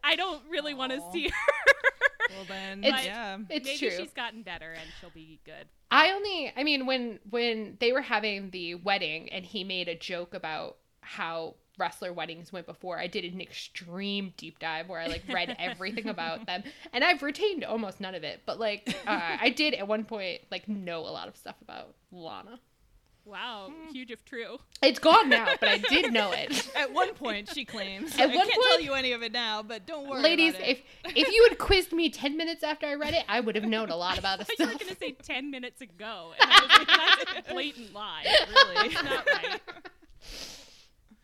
[0.04, 1.74] I don't really want to see her.
[2.36, 3.38] well then, It's- yeah.
[3.50, 3.92] it's Maybe true.
[3.98, 5.68] she's gotten better and she'll be good.
[5.90, 9.96] I only, I mean, when when they were having the wedding, and he made a
[9.96, 15.08] joke about how wrestler weddings went before, I did an extreme deep dive where I
[15.08, 16.64] like read everything about them,
[16.94, 18.42] and I've retained almost none of it.
[18.46, 21.96] But like, uh, I did at one point like know a lot of stuff about
[22.12, 22.60] Lana.
[23.26, 24.58] Wow, huge if true.
[24.82, 26.68] It's gone now, but I did know it.
[26.76, 28.16] At one point, she claims.
[28.16, 30.24] At I one can't tell you any of it now, but don't worry.
[30.24, 33.54] Ladies, if if you had quizzed me ten minutes after I read it, I would
[33.56, 36.32] have known a lot about I thought you were going to say 10 minutes ago.
[36.42, 36.88] And I was like,
[37.36, 38.24] that's a blatant lie.
[38.26, 39.62] really, It's not right.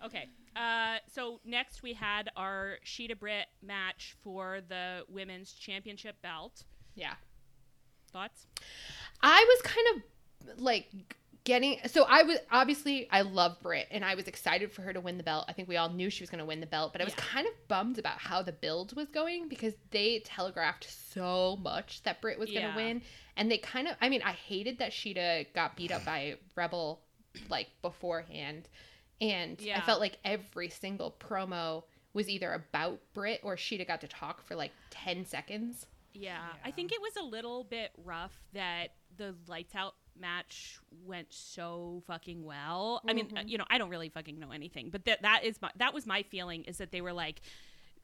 [0.06, 0.30] Okay.
[0.56, 6.64] Uh, so next we had our Shida Britt match for the women's championship belt.
[6.96, 7.16] Yeah.
[8.12, 8.48] Thoughts?
[9.22, 10.88] I was kind of like
[11.44, 15.02] getting so I was obviously I love Britt and I was excited for her to
[15.02, 15.46] win the belt.
[15.48, 17.14] I think we all knew she was going to win the belt, but I was
[17.18, 17.24] Yeah.
[17.24, 22.22] kind of bummed about how the build was going because they telegraphed so much that
[22.22, 22.72] Britt was going Yeah.
[22.72, 23.02] to win
[23.36, 27.02] and they kind of I mean, I hated that Shida got beat up by Rebel
[27.50, 28.70] like beforehand
[29.22, 34.08] and I felt like every single promo was either about Britt or Shida got to
[34.08, 35.86] talk for like 10 seconds.
[36.14, 36.48] Yeah.
[36.64, 42.02] I think it was a little bit rough that the lights out match went so
[42.08, 43.02] fucking well.
[43.08, 45.62] I mean, uh, you know, I don't really fucking know anything, but that that is
[45.62, 47.42] my that was my feeling is that they were like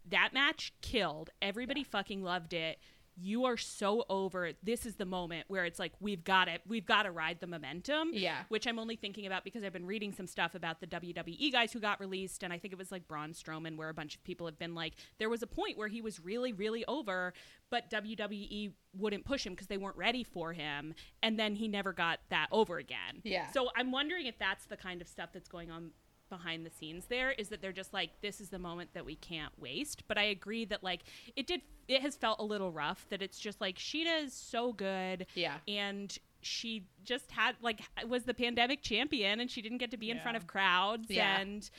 [0.10, 1.30] that match killed.
[1.42, 2.80] Everybody fucking loved it.
[3.18, 4.52] You are so over.
[4.64, 6.62] This is the moment where it's like we've got it.
[6.68, 8.12] We've got to ride the momentum.
[8.14, 8.44] Yeah.
[8.50, 11.74] Which I'm only thinking about because I've been reading some stuff about the WWE guys
[11.74, 14.24] who got released, and I think it was like Braun Strowman, where a bunch of
[14.24, 17.34] people have been like, there was a point where he was really, really over,
[17.70, 20.94] but WWE wouldn't push him because they weren't ready for him,
[21.24, 23.22] and then he never got that over again.
[23.24, 23.50] Yeah.
[23.52, 25.92] So I'm wondering if that's the kind of stuff that's going on
[26.32, 29.16] behind the scenes there is that they're just like this is the moment that we
[29.16, 30.04] can't waste.
[30.08, 31.02] But i agree that like
[31.36, 34.74] it did it has felt a little rough that it's just like shida is so
[34.74, 35.28] good.
[35.36, 35.58] Yeah.
[35.68, 40.10] and she just had like was the pandemic champion and she didn't get to be
[40.10, 41.06] in front of crowds.
[41.10, 41.40] Yeah.
[41.40, 41.70] and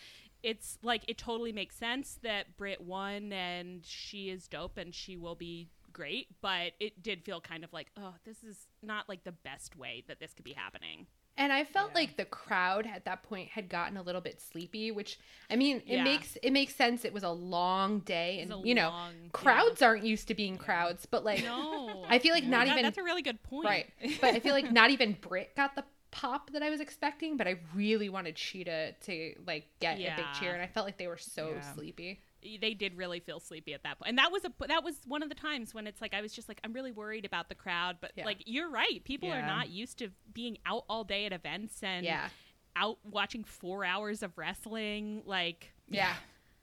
[0.42, 5.16] it's like it totally makes sense that Britt won and she is dope and she
[5.16, 6.28] will be great.
[6.40, 10.04] But it did feel kind of like oh this is not like the best way
[10.08, 11.06] that this could be happening
[11.38, 11.94] And I felt Yeah.
[12.00, 15.18] like the crowd at that point had gotten a little bit sleepy, which
[15.50, 16.04] I mean, it Yeah.
[16.04, 17.04] makes it makes sense.
[17.04, 19.28] It was a long day, and you know, long- yeah.
[19.32, 21.06] crowds aren't used to being crowds.
[21.06, 23.90] But like, no I feel like not That- even that's a really good point right.
[24.20, 27.38] But I feel like not even Britt got the pop that I was expecting.
[27.38, 30.98] But I really wanted Shida to like get a big cheer, and I felt like
[30.98, 31.72] they were so Yeah.
[31.72, 32.20] sleepy.
[32.60, 35.22] They did really feel sleepy at that point and that was a that was one
[35.22, 37.54] of the times when it's like i was just like i'm really worried about the
[37.54, 38.24] crowd but Yeah.
[38.24, 42.04] like you're right people are not used to being out all day at events and
[42.04, 42.28] Yeah,
[42.74, 46.14] out watching four hours of wrestling like yeah.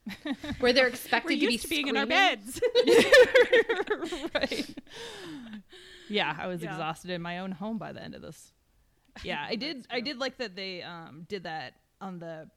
[0.59, 2.59] Where they're expected to be to being in our beds
[4.34, 4.75] right.
[6.07, 6.71] Yeah, I was Yeah.
[6.71, 8.51] exhausted in my own home by the end of this.
[9.23, 9.86] Yeah, I did.
[9.91, 12.49] I did like that they um did that on the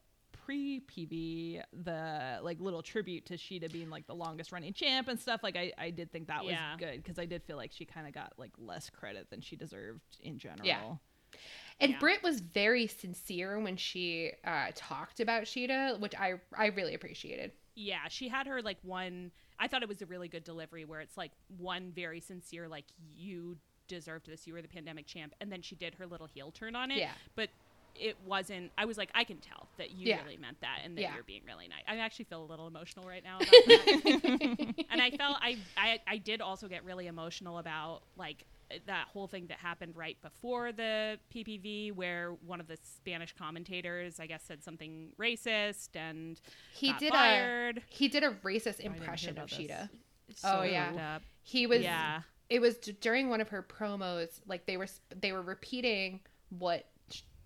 [0.45, 5.19] pre PV, the like little tribute to Shida being like the longest running champ and
[5.19, 5.43] stuff.
[5.43, 8.07] Like I, I did think that was good because I did feel like she kind
[8.07, 10.67] of got like less credit than she deserved in general.
[10.67, 10.81] Yeah.
[11.81, 11.99] And Yeah.
[11.99, 17.53] Britt was very sincere when she uh, talked about Shida, which I I really appreciated.
[17.75, 21.01] yeah she had her like one i thought it was a really good delivery where
[21.01, 22.85] it's like one very sincere like
[23.15, 23.57] you
[23.89, 26.77] deserved this you were the pandemic champ and then she did her little heel turn
[26.77, 27.13] on it Yeah.
[27.35, 27.49] but
[27.95, 30.23] it wasn't i was like i can tell that you Yeah.
[30.23, 31.15] really meant that and that Yeah.
[31.15, 35.01] you're being really nice i actually feel a little emotional right now about that and
[35.03, 39.27] i felt I, I i did also get really emotional about like uh, that whole
[39.27, 44.43] thing that happened right before the ppv where one of the spanish commentators i guess
[44.43, 46.41] said something racist and
[46.75, 47.79] He got did fired.
[47.79, 49.49] a he did a racist hear impression of about.
[49.51, 49.89] Shida.
[49.93, 51.17] Oh, so Oh, yeah.
[51.17, 51.23] up.
[51.43, 55.13] He was yeah it was d- during one of her promos like they were sp-
[55.21, 56.21] they were repeating
[56.59, 56.87] what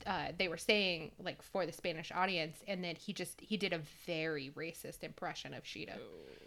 [0.07, 3.73] uh, they were saying like for the Spanish audience and then he just he did
[3.73, 5.99] a very racist impression of Shida.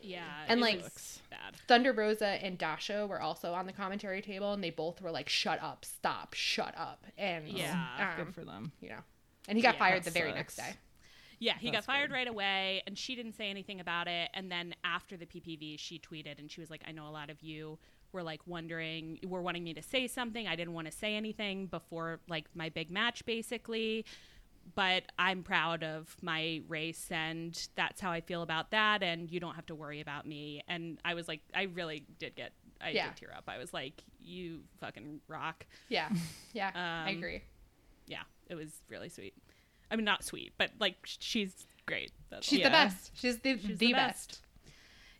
[0.02, 1.56] Yeah, And, like- was bad.
[1.68, 5.28] Thunder Rosa and Dasha were also on the commentary table and they both were like
[5.30, 7.06] shut up, stop, shut up.
[7.18, 7.86] And Yeah,
[8.18, 8.72] um, Good for them.
[8.82, 9.02] you know.
[9.48, 10.38] And he got Yeah, fired that the very sucks.
[10.38, 10.74] next day.
[11.42, 12.16] Yeah, he got fired good.
[12.16, 14.30] right away, and she didn't say anything about it.
[14.34, 17.30] And then after the PPV, she tweeted and she was like, "I know a lot
[17.30, 17.80] of you
[18.12, 20.48] were like wondering, were wanting me to say something.
[20.48, 24.06] I didn't want to say anything before like my big match, basically."
[24.76, 29.02] But I'm proud of my race, and that's how I feel about that.
[29.02, 30.62] And you don't have to worry about me.
[30.68, 33.08] And I was like, I really did get, I Yeah.
[33.08, 33.46] did tear up.
[33.48, 35.66] I was like, you fucking rock.
[35.88, 36.10] Yeah.
[36.54, 36.70] Yeah.
[36.76, 37.42] I Um, agree.
[38.06, 39.34] yeah, it was really sweet.
[39.90, 42.12] I mean, not sweet, but like she's great.
[42.30, 42.66] That's She's all.
[42.66, 43.12] the best.
[43.16, 44.30] She's the, She's the, the best.
[44.30, 44.42] best.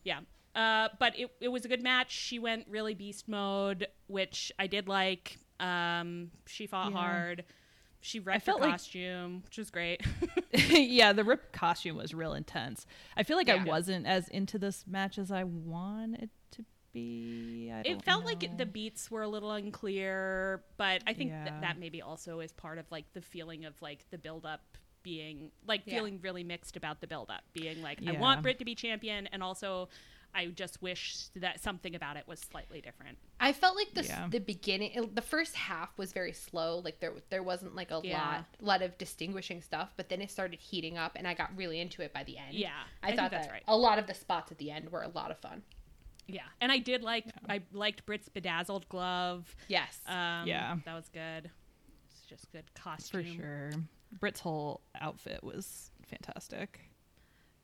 [0.04, 0.20] Yeah.
[0.60, 2.12] Uh, but it, it was a good match.
[2.12, 5.38] She went really beast mode, which I did like.
[5.60, 6.98] Um, she fought Yeah.
[6.98, 7.44] hard.
[8.02, 10.02] She felt her like- costume, which was great.
[10.54, 12.86] yeah, the rip costume was real intense.
[13.16, 17.72] I feel like I wasn't as into this match as I wanted to be.
[17.74, 21.44] I it felt like the beats were a little unclear, but I think Yeah.
[21.46, 24.62] that that maybe also is part of like the feeling of like the build up
[25.04, 25.96] being like Yeah.
[25.96, 29.28] feeling really mixed about the build up, being like I want Britt to be champion,
[29.28, 29.90] and also
[30.34, 33.18] I just wish that something about it was slightly different.
[33.40, 34.28] I felt like the Yeah.
[34.30, 36.80] the beginning, it- the first half was very slow.
[36.80, 38.24] Like there there wasn't like a Yeah.
[38.28, 41.80] lot lot of distinguishing stuff, but then it started heating up, and I got really
[41.80, 42.54] into it by the end.
[42.54, 42.72] Yeah,
[43.02, 43.64] I, I thought that's that right.
[43.68, 45.64] a lot of the spots at the end were a lot of fun.
[46.28, 49.56] Yeah, and I did like I liked Britt's bedazzled glove.
[49.68, 50.78] Yes, Um, Yeah.
[50.86, 51.50] that was good.
[52.12, 53.72] It's just good costume for sure.
[54.12, 56.89] Britt's whole outfit was fantastic.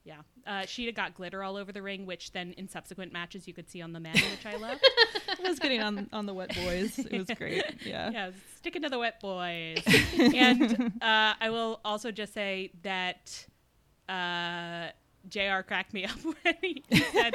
[0.05, 3.55] Yeah, uh, she got glitter all over the ring, which then in subsequent matches you
[3.55, 4.77] could see on the men, which I love.
[5.43, 6.99] I was getting on on the wet boys.
[6.99, 7.63] It was great.
[7.83, 8.11] Yeah.
[8.11, 9.79] yeah, sticking to the wet boys.
[10.19, 13.47] and uh, I will also just say that
[14.07, 14.89] uh,
[15.27, 16.11] JR cracked me up
[16.43, 17.33] when he said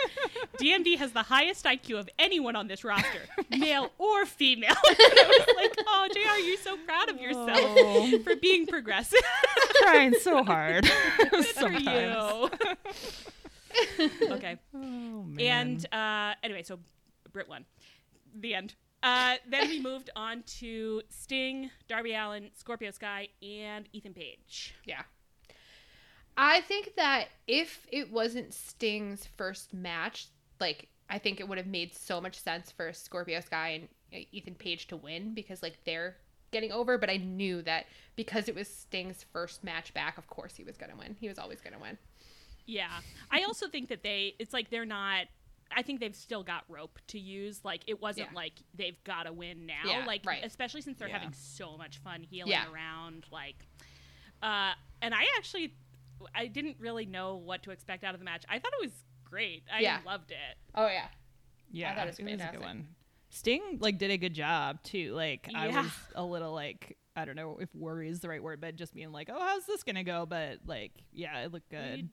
[0.60, 4.76] DMD has the highest IQ of anyone on this roster, male or female.
[4.88, 9.18] and I was like, oh, JR, you're so proud of yourself Oh, for being progressive.
[9.83, 10.89] Trying so hard.
[11.31, 12.51] Good for you.
[14.31, 14.59] okay.
[14.74, 15.41] Oh man.
[15.41, 16.78] And uh, anyway, so
[17.33, 17.64] Britt won.
[18.35, 18.74] The end.
[19.03, 24.74] Uh, then we moved on to Sting, Darby Allin, Scorpio Sky, and Ethan Page.
[24.85, 25.03] yeah.
[26.37, 30.28] I think that if it wasn't Sting's first match,
[30.59, 34.24] like I think it would have made so much sense for Scorpio Sky and uh,
[34.33, 36.16] Ethan Page to win because like they're
[36.51, 36.98] getting over.
[36.98, 37.86] But I knew that
[38.16, 41.16] because it was Sting's first match back, of course he was gonna win.
[41.20, 41.98] He was always gonna win.
[42.66, 42.88] Yeah.
[43.30, 45.26] I also think that they, it's like they're not.
[45.72, 47.61] I think they've still got rope to use.
[47.64, 48.36] Like it wasn't Yeah.
[48.36, 49.82] like they've got to win now.
[49.84, 50.44] Yeah, like right.
[50.44, 51.18] especially since they're Yeah.
[51.18, 52.70] having so much fun heeling Yeah.
[52.72, 53.26] around.
[53.30, 53.55] Like,
[54.42, 55.74] uh, and I actually,
[56.34, 58.44] I didn't really know what to expect out of the match.
[58.48, 59.62] I thought it was great.
[59.72, 60.01] I Yeah.
[60.05, 60.59] loved it.
[60.74, 61.07] Oh yeah.
[61.70, 62.88] yeah, I thought it was a good one.
[63.31, 65.14] Sting like did a good job too.
[65.14, 68.61] Like I was a little like I don't know if worry is the right word,
[68.61, 70.26] but just being like, oh, how's this gonna go?
[70.26, 72.09] But like, yeah, it looked good.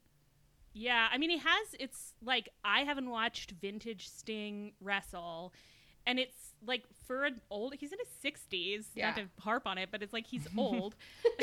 [0.74, 1.76] Yeah, I mean, he has.
[1.80, 5.54] It's like I haven't watched vintage Sting wrestle,
[6.06, 7.74] and it's like for an old.
[7.74, 8.88] He's in his sixties.
[8.94, 9.08] Yeah.
[9.08, 10.96] Not to harp on it, but it's like he's old.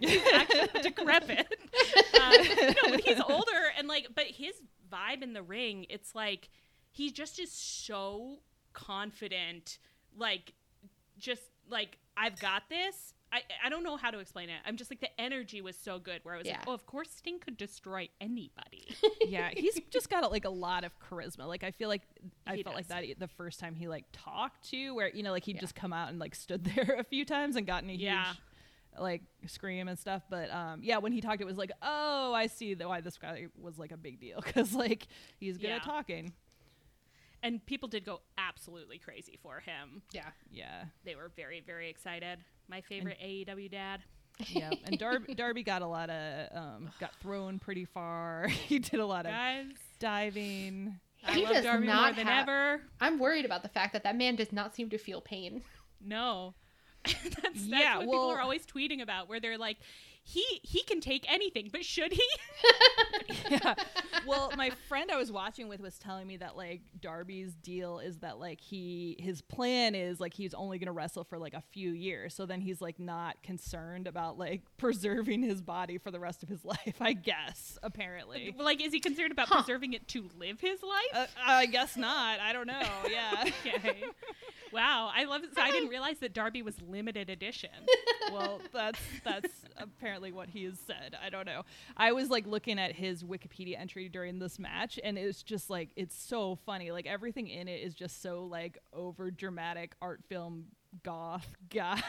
[0.00, 1.54] he's actually decrepit.
[2.14, 4.54] Uh, no, but he's older, and like, but his
[4.90, 6.48] vibe in the ring, it's like
[6.90, 8.38] he just is so
[8.72, 9.78] confident.
[10.16, 10.52] Like,
[11.18, 13.14] just like I've got this.
[13.34, 14.60] I, I don't know how to explain it.
[14.66, 16.58] I'm just like the energy was so good where I was Yeah.
[16.58, 18.94] like, oh, of course Sting could destroy anybody.
[19.26, 21.46] yeah, he's just got like a lot of charisma.
[21.46, 22.02] Like I feel like
[22.46, 25.30] I He felt like that the first time he like talked to, where you know,
[25.32, 25.62] like he'd Yeah.
[25.62, 28.24] just come out and like stood there a few times and gotten a Yeah.
[28.26, 28.36] huge
[28.98, 30.22] like scream and stuff.
[30.28, 33.46] But um, yeah, when he talked, it was like, oh, I see why this guy
[33.58, 35.06] was like a big deal because like
[35.40, 36.34] he's good at talking.
[37.42, 40.02] And people did go absolutely crazy for him.
[40.12, 40.28] Yeah.
[40.50, 42.38] Yeah, They were very, very excited.
[42.68, 44.00] My favorite AEW dad.
[44.48, 44.70] yeah.
[44.84, 48.48] And Darby, Darby got a lot of um, got thrown pretty far.
[48.66, 49.66] he did a lot of Guys,
[49.98, 50.98] diving.
[51.26, 52.80] I He love does Darby more not than have- ever.
[53.00, 55.62] I'm worried about the fact that that man does not seem to feel pain.
[56.00, 56.54] No.
[57.04, 59.78] that's, that's Yeah, what well- people are always tweeting about, where they're like,
[60.24, 62.26] he he can take anything, but should he?
[63.50, 63.74] yeah.
[64.24, 68.18] Well, my friend I was watching with was telling me that like Darby's deal is
[68.18, 71.60] that like he his plan is like he's only going to wrestle for like a
[71.72, 72.32] few years.
[72.32, 76.48] So then he's like not concerned about like preserving his body for the rest of
[76.48, 78.54] his life, I guess, apparently.
[78.56, 79.62] like, is he concerned about Huh.
[79.64, 81.12] preserving it to live his life?
[81.12, 82.38] Uh, I guess not.
[82.38, 82.80] I don't know.
[83.10, 83.44] Yeah.
[83.66, 84.04] okay.
[84.72, 85.52] Wow, I love it.
[85.54, 87.70] So I didn't realize that Darby was limited edition.
[88.32, 91.16] well, that's that's apparently what he has said.
[91.24, 91.62] I don't know.
[91.96, 95.90] I was like looking at his Wikipedia entry during this match, and it's just like
[95.96, 96.90] it's so funny.
[96.90, 100.66] Like everything in it is just so like over dramatic art film
[101.02, 102.02] goth guy.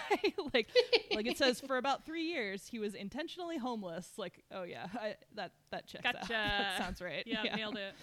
[0.53, 0.67] like
[1.13, 4.09] like it says for about three years he was intentionally homeless.
[4.17, 6.13] Like oh yeah, I, that that checks out.
[6.21, 6.27] Gotcha.
[6.33, 7.23] That sounds right.
[7.25, 7.93] Yeah, nailed it.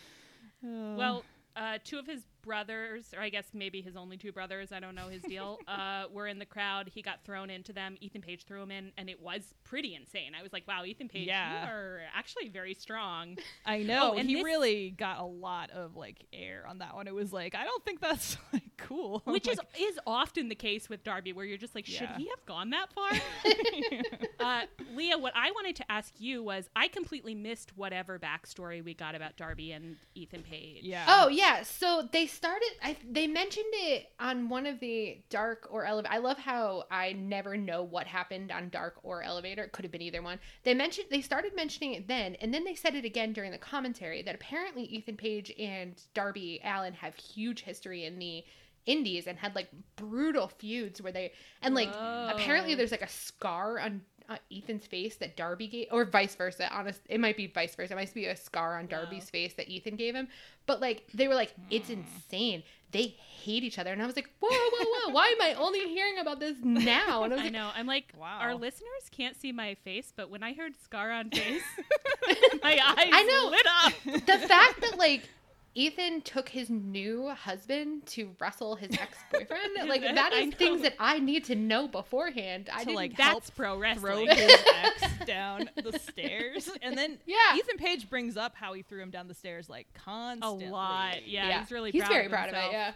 [0.64, 1.24] Uh, Well,
[1.56, 4.94] uh, two of his brothers, or I guess maybe his only two brothers, I don't
[4.94, 6.90] know his deal, uh, were in the crowd.
[6.94, 7.96] He got thrown into them.
[8.00, 10.32] Ethan Page threw him in, and it was pretty insane.
[10.38, 11.64] I was like, wow, Ethan Page, Yeah.
[11.64, 13.36] you are actually very strong.
[13.66, 16.94] I know Oh, and he this- really got a lot of like air on that
[16.94, 17.06] one.
[17.06, 19.20] It was like I don't think that's like cool.
[19.24, 22.16] Which Like, is is often the case with Darby, where you're just like, should Yeah.
[22.16, 23.10] he have gone that far?
[24.40, 24.62] uh,
[24.94, 29.14] Leah, what I wanted to ask you was, I completely missed whatever backstory we got
[29.14, 30.82] about Darby and Ethan Page.
[30.82, 31.04] yeah.
[31.08, 32.70] Oh yeah, so they started.
[32.82, 36.14] I they mentioned it on one of the dark or elevator.
[36.14, 39.62] I love how I never know what happened on dark or elevator.
[39.62, 40.38] It could have been either one.
[40.64, 43.58] They mentioned they started mentioning it then, and then they said it again during the
[43.58, 48.44] commentary that apparently Ethan Page and Darby Allin have huge history in the
[48.86, 53.78] indies and had like brutal feuds where they and like apparently there's like a scar
[53.78, 54.00] on
[54.30, 56.72] uh, Ethan's face that Darby gave, or vice versa.
[56.72, 57.92] Honest, it might be vice versa.
[57.92, 60.28] It might be a scar on Darby's face that Ethan gave him.
[60.66, 62.00] But like they were like, it's Hmm.
[62.00, 62.62] insane.
[62.92, 65.12] They hate each other, and I was like, whoa, whoa, whoa!
[65.12, 67.22] Why am I only hearing about this now?
[67.22, 67.70] And I was I like, know.
[67.74, 68.38] I'm like, Wow.
[68.40, 71.62] our listeners can't see my face, but when I heard scar on face,
[72.62, 73.50] my eyes I know.
[73.50, 74.26] lit up.
[74.26, 75.28] the fact that like
[75.74, 80.82] Ethan took his new husband to wrestle his ex boyfriend, like that I is things
[80.82, 82.68] that I need to know beforehand.
[82.72, 84.28] I To, didn't like, That's help pro throw wrestling.
[84.30, 87.36] his ex down the stairs, and then Yeah.
[87.56, 90.66] Ethan Page brings up how he threw him down the stairs like constantly.
[90.66, 91.26] a lot.
[91.26, 91.60] Yeah, Yeah.
[91.60, 92.72] he's really he's proud very of proud of it.
[92.72, 92.92] Yeah.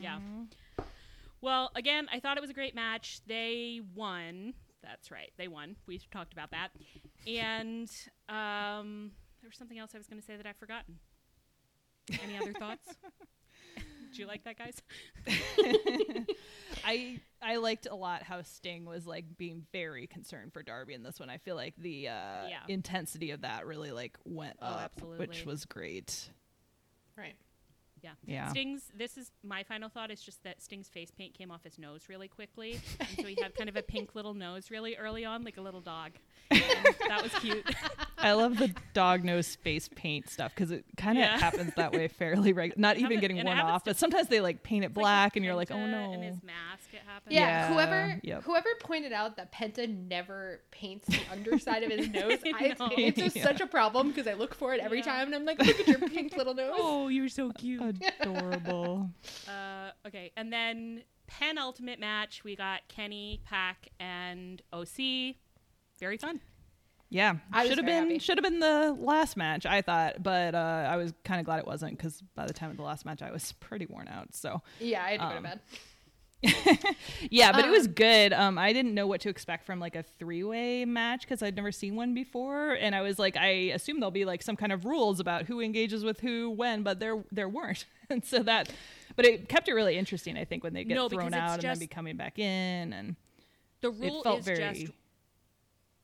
[0.00, 0.18] Yeah.
[1.40, 3.20] Well, again, I thought it was a great match.
[3.26, 4.54] They won.
[4.82, 5.32] That's right.
[5.38, 5.76] They won.
[5.86, 6.68] We talked about that.
[7.26, 7.90] And
[8.28, 9.10] um,
[9.40, 10.98] there was something else I was going to say that I've forgotten.
[12.22, 12.88] Any other thoughts?
[13.76, 14.82] Do you like that, guys?
[16.84, 21.02] I I liked a lot how Sting was like being very concerned for Darby in
[21.02, 21.30] this one.
[21.30, 22.60] I feel like the uh, Yeah.
[22.68, 26.28] intensity of that really like went Oh, up, which was great.
[27.16, 27.34] Right.
[28.02, 28.10] Yeah.
[28.26, 28.48] Yeah.
[28.48, 28.82] Sting's.
[28.96, 30.10] This is my final thought.
[30.10, 33.36] Is just that Sting's face paint came off his nose really quickly, and so he
[33.40, 36.12] had kind of a pink little nose really early on, like a little dog.
[36.50, 36.62] And
[37.08, 37.64] that was cute.
[38.18, 41.38] I love the dog nose face paint stuff because it kind of Yeah.
[41.38, 42.80] happens that way fairly regular.
[42.80, 45.02] Not even getting and it worn off, but sometimes they like paint it It's like
[45.02, 46.12] black, and you're like, oh no.
[46.12, 47.32] And his mask, it happens.
[47.34, 48.42] Yeah, Yeah, whoever yep.
[48.42, 53.18] whoever pointed out that Penta never paints the underside of his nose, I I, it's
[53.18, 53.44] just Yeah.
[53.44, 55.04] such a problem because I look for it every Yeah.
[55.04, 56.72] time and I'm like, look at your pink little nose.
[56.76, 57.91] Oh, you're so cute.
[58.20, 59.10] Adorable.
[59.48, 65.34] Uh, okay, and then penultimate match, we got Kenny, Pac, and OC.
[65.98, 66.40] Very fun.
[67.10, 68.18] Yeah, I should have been happy.
[68.18, 69.66] should have been the last match.
[69.66, 72.70] I thought, but uh, I was kind of glad it wasn't because by the time
[72.70, 74.34] of the last match, I was pretty worn out.
[74.34, 75.60] So Yeah, I had to go to Um, bed.
[77.30, 78.32] yeah, but it was Um, good.
[78.32, 81.54] Um, I didn't know what to expect from like a three way match because I'd
[81.56, 84.72] never seen one before, and I was like, I assume there'll be like some kind
[84.72, 88.72] of rules about who engages with who when, but there there weren't, and so that,
[89.16, 90.36] but it kept it really interesting.
[90.36, 93.16] I think when they get No, thrown out and then be coming back in, and
[93.80, 94.58] The rule it felt is very.
[94.74, 94.92] just.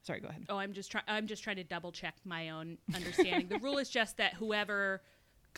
[0.02, 0.46] Sorry, go ahead.
[0.48, 1.04] Oh, I'm just trying.
[1.08, 3.48] I'm just trying to double check my own understanding.
[3.48, 5.02] the rule is just that whoever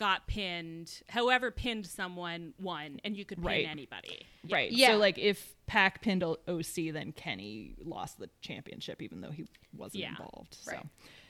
[0.01, 3.67] got pinned, whoever pinned someone won, and you could pin Right.
[3.69, 4.25] anybody.
[4.49, 4.71] Right.
[4.71, 4.87] Yeah.
[4.93, 9.45] So like if Pac pinned OC, then Kenny lost the championship, even though he
[9.77, 10.09] wasn't Yeah.
[10.09, 10.55] involved.
[10.59, 10.71] So.
[10.71, 10.85] Right.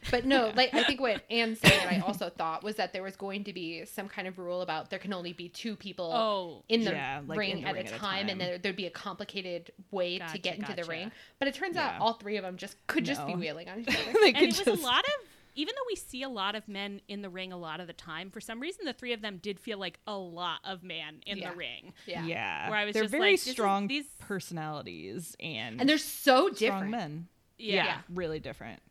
[0.09, 3.03] But no, like I think what Anne said, and I also thought was that there
[3.03, 6.09] was going to be some kind of rule about there can only be two people
[6.13, 8.29] Oh, in the Yeah, like ring, in the at, ring a at a time, and
[8.29, 8.37] time.
[8.39, 11.11] there, there'd be a complicated way Gotcha, to get into the ring.
[11.39, 11.89] But it turns Yeah.
[11.95, 13.39] out all three of them just could just be No.
[13.39, 13.99] wheeling on each other.
[14.25, 15.27] and could it was just a lot of.
[15.55, 17.93] Even though we see a lot of men in the ring a lot of the
[17.93, 21.21] time, for some reason the three of them did feel like a lot of man
[21.25, 21.51] in Yeah.
[21.51, 21.93] the ring.
[22.05, 22.25] yeah.
[22.25, 22.69] yeah.
[22.69, 26.53] Where I was They're just very like, strong these- personalities and And they're so strong
[26.55, 26.91] different.
[26.91, 27.27] men.
[27.57, 27.85] Yeah.
[27.85, 27.97] Yeah.
[28.09, 28.81] really different.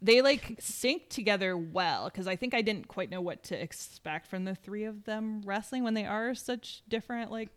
[0.00, 4.26] They like sync together well because I think I didn't quite know what to expect
[4.26, 7.50] from the three of them wrestling when they are such different like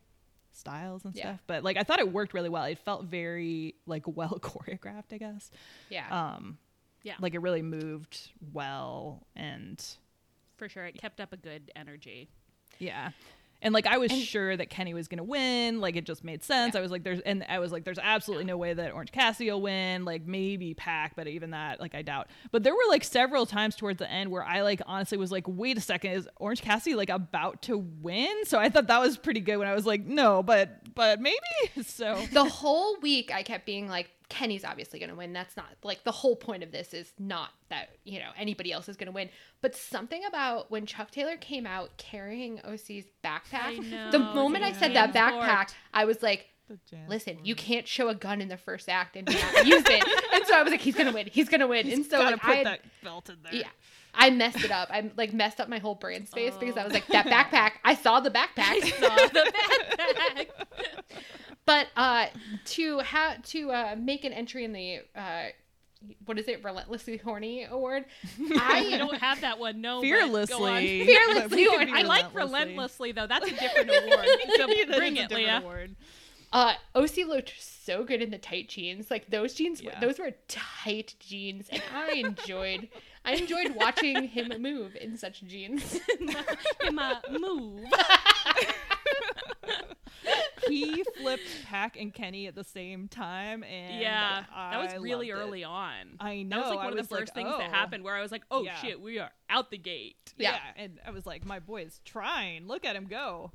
[0.51, 1.23] styles and Yeah.
[1.23, 1.43] stuff.
[1.47, 2.63] But like I thought it worked really well.
[2.65, 5.49] It felt very like well choreographed, I guess.
[5.89, 6.07] Yeah.
[6.35, 6.57] Um,
[7.05, 7.13] Yeah.
[7.21, 9.81] like it really moved well and
[10.57, 10.85] For sure.
[10.85, 12.29] It kept up a good energy.
[12.79, 13.11] yeah.
[13.61, 15.79] And like i was sure that kenny was gonna win.
[15.81, 16.73] Like it just made sense.
[16.73, 16.79] Yeah.
[16.79, 19.49] i was like there's and i was like there's absolutely no way that orange cassidy
[19.49, 20.03] will win.
[20.05, 22.27] Like maybe pac but even that like i doubt.
[22.51, 25.45] But there were like several times towards the end where i like honestly was like
[25.47, 28.45] wait a second is orange cassidy like about to win?
[28.45, 31.37] So i thought that was pretty good when i was like no but but maybe.
[31.83, 35.33] So the whole week I kept being like, Kenny's obviously going to win.
[35.33, 38.89] That's not like the whole point of this is not that, you know, anybody else
[38.89, 39.29] is going to win.
[39.61, 44.71] But something about when Chuck Taylor came out carrying OC's backpack, I the moment I
[44.71, 45.43] said that transport.
[45.45, 46.47] backpack, I was like,
[47.07, 47.47] listen, board.
[47.47, 50.23] you can't show a gun in the first act and not use it.
[50.33, 51.27] and so I was like, he's going to win.
[51.31, 51.87] He's going to win.
[51.91, 53.67] and so gotta like, put I, had- that belt in there yeah.
[54.17, 54.89] I messed it up.
[54.91, 57.29] I like messed up my whole brain space because I was like, that oh.
[57.29, 57.71] backpack.
[57.83, 58.81] I saw the backpack.
[58.99, 59.51] Saw the
[59.97, 60.47] backpack.
[61.65, 62.27] But uh,
[62.65, 65.45] to have to uh, make an entry in the uh,
[66.25, 68.05] what is it, relentlessly horny award?
[68.57, 69.81] I I don't have that one.
[69.81, 70.11] No, but on.
[70.13, 72.43] fearlessly Fearlessly We could I like relentlessly.
[72.43, 73.27] relentlessly though.
[73.27, 74.27] That's a different award.
[74.57, 75.57] So That is bring a it, different Leah.
[75.63, 75.95] award.
[76.53, 79.09] uh, OC looked so good in the tight jeans.
[79.09, 79.99] Like those jeans, Yeah.
[79.99, 82.89] those were tight jeans, and I enjoyed.
[83.27, 85.99] I enjoyed watching him move in such jeans.
[86.85, 87.85] In my move.
[90.67, 95.31] He flipped Pac and Kenny at the same time, and yeah, that was I really
[95.31, 95.45] loved it.
[95.45, 96.17] early on.
[96.19, 96.57] I know.
[96.57, 97.73] That was like I one of the first like, things that oh.
[97.73, 98.75] happened where I was like, "Oh Yeah.
[98.77, 100.53] shit, we are out the gate." Yeah.
[100.53, 100.83] Yeah.
[100.83, 102.67] and I was like, my boy is trying.
[102.67, 103.51] Look at him go.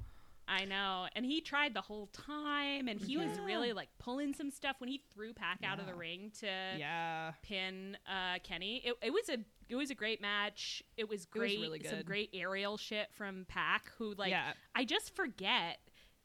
[0.46, 4.50] I know, and he tried the whole time, and he was really like pulling some
[4.50, 6.46] stuff when he threw Pac out of the ring to
[6.76, 8.82] Yeah, pin uh, Kenny.
[8.84, 9.38] It, it was a
[9.68, 10.82] it was a great match.
[10.96, 11.60] It was was great.
[11.60, 14.52] really Some great aerial shit from Pac, who like yeah.
[14.74, 15.78] I just forget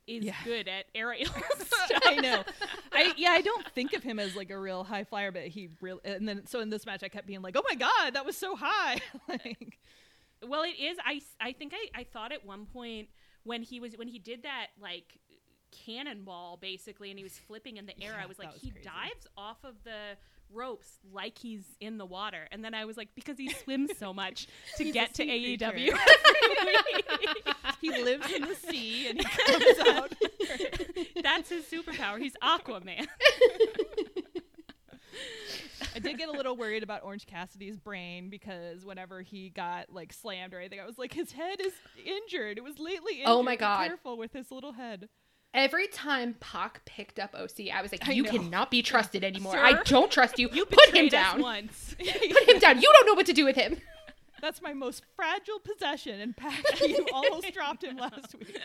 [0.08, 0.36] is Yeah.
[0.43, 1.30] good at aerial
[2.06, 2.43] I know.
[2.91, 5.70] I yeah, I don't think of him as like a real high flyer, but he
[5.82, 5.99] really.
[6.03, 8.36] And then so in this match, I kept being like, "Oh my god, that was
[8.38, 9.80] so high!" like,
[10.47, 10.97] Well, it is.
[11.06, 13.10] I, I think I, I thought at one point
[13.43, 15.18] when he was when he did that like
[15.72, 18.14] cannonball basically, and he was flipping in the air.
[18.18, 18.86] Yeah, I was like, was he crazy.
[18.88, 20.18] dives off of the
[20.54, 24.14] ropes like he's in the water, and then I was like, because he swims so
[24.14, 25.62] much to He's get to AEW.
[25.62, 25.86] every
[26.93, 27.06] week.
[27.82, 30.14] he lives in the sea and he comes out.
[31.22, 32.20] That's his superpower.
[32.20, 33.08] He's Aquaman.
[35.96, 40.12] I did get a little worried about Orange Cassidy's brain because whenever he got like
[40.12, 41.74] slammed or anything, I was like, his head is
[42.06, 42.58] injured.
[42.58, 43.28] It was lately injured.
[43.28, 43.88] Oh my Be God.
[43.88, 45.08] Careful with his little head.
[45.56, 48.30] Every time Pac picked up OC, I was like, I "You know.
[48.30, 49.53] cannot be trusted anymore.
[49.53, 50.49] Sir, I don't trust you.
[50.51, 51.41] You Put him down.
[51.41, 51.95] once.
[51.99, 52.82] Put him down.
[52.82, 53.78] You don't know what to do with him."
[54.41, 58.60] That's my most fragile possession, and Pac, you almost dropped him last week.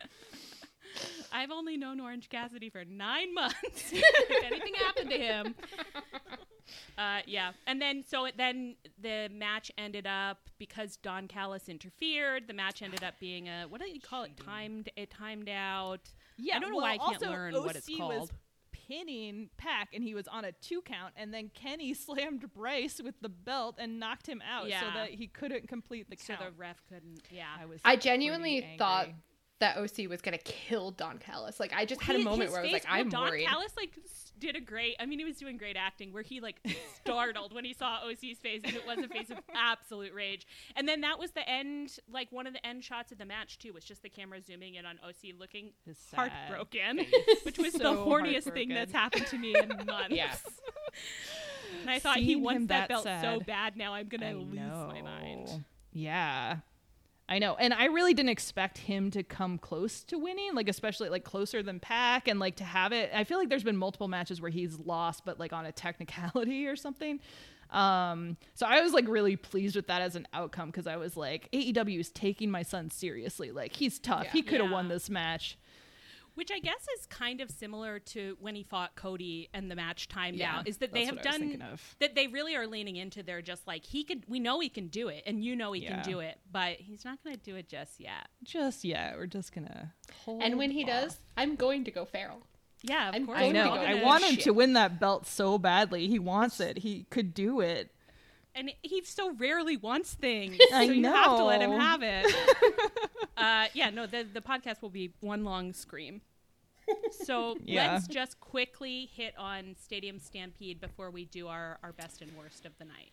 [1.33, 3.93] I've only known Orange Cassidy for nine months.
[3.93, 5.55] if anything happened to him,
[6.99, 7.53] uh, yeah.
[7.69, 12.49] And then so it, then the match ended up because Don Callis interfered.
[12.49, 14.33] The match ended up being a what do you call it?
[14.37, 16.11] Timed, it timed out.
[16.41, 18.21] Yeah, I don't know well, why I can't also, learn what it's OC called.
[18.21, 18.31] Was
[18.89, 23.15] pinning Pac, and he was on a two count, and then Kenny slammed Bryce with
[23.21, 24.81] the belt and knocked him out, Yeah.
[24.81, 26.45] so that he couldn't complete the So count.
[26.57, 27.21] the ref couldn't.
[27.31, 27.47] Yeah.
[27.61, 27.81] I was.
[27.85, 28.79] I genuinely angry.
[28.79, 29.09] thought
[29.61, 31.61] that OC was gonna kill Don Callis.
[31.61, 33.73] Like I just had a moment where I was like, well, "I'm Don worried." Callis
[33.77, 34.97] like s- did a great.
[34.99, 36.61] I mean, he was doing great acting where he like
[36.97, 40.47] startled when he saw OC's face, and it was a face of absolute rage.
[40.77, 41.99] And then that was the end.
[42.11, 44.75] Like one of the end shots of the match too was just the camera zooming
[44.75, 47.01] in on OC looking sad heartbroken,
[47.45, 50.11] which was the horniest thing that's happened to me in months.
[50.11, 50.35] Yeah.
[51.83, 54.59] And I thought he wants that, that belt so bad now I'm gonna I lose
[54.89, 55.65] my mind.
[55.93, 56.57] Yeah.
[57.31, 57.55] I know.
[57.55, 61.63] And I really didn't expect him to come close to winning, like especially like closer
[61.63, 63.11] than Pac and like to have it.
[63.15, 66.67] I feel like there's been multiple matches where he's lost but like on a technicality
[66.67, 67.21] or something.
[67.71, 71.17] Um so I was like really pleased with that as an outcome cuz I was
[71.17, 73.53] like AEW is taking my son seriously.
[73.53, 74.25] Like he's tough.
[74.25, 74.33] Yeah.
[74.33, 74.75] He could have Yeah.
[74.75, 75.57] won this match.
[76.35, 80.09] Which I guess is kind of similar to when he fought Cody and the match
[80.09, 80.69] timed Yeah, out.
[80.69, 81.97] Is that they have what done of.
[81.99, 84.89] that they really are leaning into they're just like he could we know he can
[84.89, 86.01] do it and you know he Yeah.
[86.01, 88.29] can do it, but he's not gonna do it just yet.
[88.43, 89.91] Just yeah, we're just going to
[90.25, 90.89] hold and when he off.
[90.89, 92.43] does, I'm going to go feral.
[92.83, 93.39] Yeah, of I'm course.
[93.39, 93.73] I know.
[93.73, 94.45] I want him shit.
[94.45, 96.07] to win that belt so badly.
[96.09, 96.79] He wants it.
[96.79, 97.91] He could do it.
[98.55, 100.57] And he so rarely wants things.
[100.75, 102.27] I so you have to let him have it.
[103.37, 106.21] uh, yeah, no, the the podcast will be one long scream.
[107.25, 107.93] So Yeah.
[107.93, 112.67] let's just quickly hit on Stadium Stampede before we do our, our best and worst
[112.67, 113.13] of the night.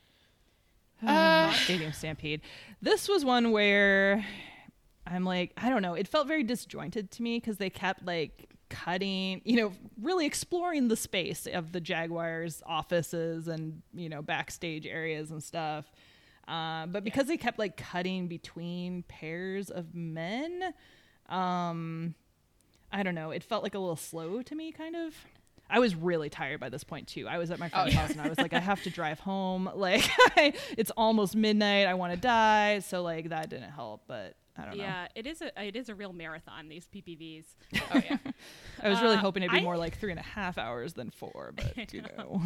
[1.07, 2.41] Uh, Stadium Stampede.
[2.81, 4.25] This was one where
[5.05, 5.93] I'm like, I don't know.
[5.93, 10.87] It felt very disjointed to me because they kept like cutting, you know, really exploring
[10.87, 15.91] the space of the Jaguars' offices and you know backstage areas and stuff.
[16.47, 20.73] Uh, but because they kept like cutting between pairs of men,
[21.29, 22.15] um,
[22.91, 23.31] I don't know.
[23.31, 25.13] It felt like a little slow to me, kind of.
[25.69, 27.27] I was really tired by this point too.
[27.27, 27.99] I was at my friend's yeah.
[27.99, 29.69] house and I was like, I have to drive home.
[29.75, 30.09] Like,
[30.77, 31.87] it's almost midnight.
[31.87, 32.79] I want to die.
[32.79, 34.03] So like that didn't help.
[34.07, 34.83] But I don't know.
[34.83, 36.67] Yeah, it is a it is a real marathon.
[36.67, 37.45] These PPVs.
[37.93, 38.17] oh yeah.
[38.83, 40.93] I was really Uh, hoping it'd be I- more like three and a half hours
[40.93, 41.53] than four.
[41.75, 42.41] But you know,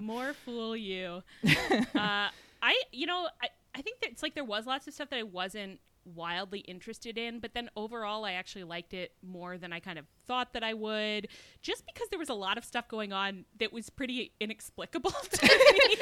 [0.00, 1.22] More fool you.
[1.44, 2.28] uh,
[2.62, 5.18] I, you know, I, I think that it's like there was lots of stuff that
[5.18, 5.80] I wasn't
[6.14, 10.04] wildly interested in, but then overall I actually liked it more than I kind of
[10.26, 11.28] thought that I would,
[11.62, 15.46] just because there was a lot of stuff going on that was pretty inexplicable to
[15.46, 15.96] me.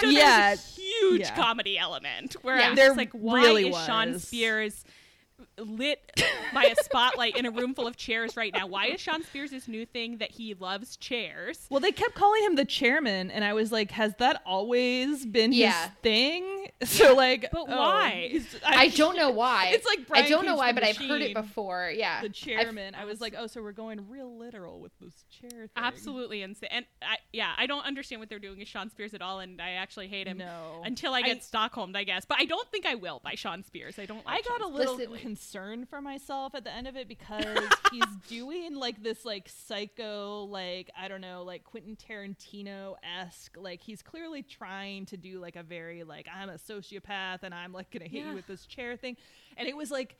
[0.00, 1.34] so Yeah, there's a huge yeah.
[1.36, 2.68] comedy element where Yeah.
[2.70, 4.18] I'm just like, why really is Shawn.
[4.18, 4.84] Spears
[5.58, 6.20] lit
[6.54, 8.66] by a spotlight in a room full of chairs right now?
[8.66, 11.66] Why is Shawn Spears' this new thing that he loves chairs?
[11.70, 15.52] well, they kept calling him the chairman, and I was like, has that always been
[15.52, 15.82] Yeah.
[15.88, 16.66] his thing?
[16.84, 18.28] So like, But oh, why?
[18.32, 19.68] he's- I don't know why.
[19.72, 21.92] It's like I don't know why, the but I've heard it before.
[21.94, 22.20] Yeah.
[22.20, 22.94] the I've- chairman.
[22.96, 25.68] I was like, oh, so we're going real literal with this chair thing.
[25.76, 26.68] Absolutely insane.
[26.72, 29.60] And I, yeah, I don't understand what they're doing with Shawn Spears at all, and
[29.62, 30.82] I actually hate him No.
[30.84, 32.24] until I get I- Stockholmed, I guess.
[32.24, 33.98] But I don't think I will by Shawn Spears.
[33.98, 34.22] I don't.
[34.26, 37.46] I Like got a little Listen- concerned for myself at the end of it because
[37.90, 43.80] he's doing like this like psycho like I don't know like Quentin Tarantino esque like
[43.80, 47.90] he's clearly trying to do like a very like I'm a sociopath and I'm like
[47.90, 48.28] gonna hit Yeah.
[48.30, 49.16] you with this chair thing,
[49.56, 50.16] and it was like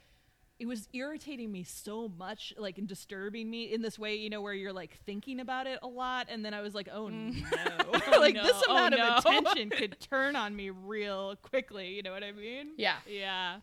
[0.58, 4.40] it was irritating me so much like and disturbing me in this way you know
[4.40, 7.34] where you're like thinking about it a lot and then i was like oh mm.
[7.34, 8.44] no like no.
[8.44, 9.08] this Oh, amount oh, no.
[9.16, 12.96] of attention could turn on me real quickly you know what i mean Yeah.
[13.08, 13.56] Yeah.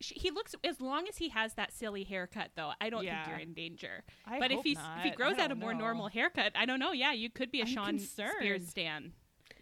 [0.00, 2.72] Sh- He looks as long as he has that silly haircut though.
[2.80, 3.24] I don't Yeah.
[3.24, 4.04] think you're in danger.
[4.26, 5.80] I but if hope he's if he grows out a more know.
[5.80, 6.92] normal haircut, I don't know.
[6.92, 9.12] Yeah, you could be a I'm Shawn Spears stan.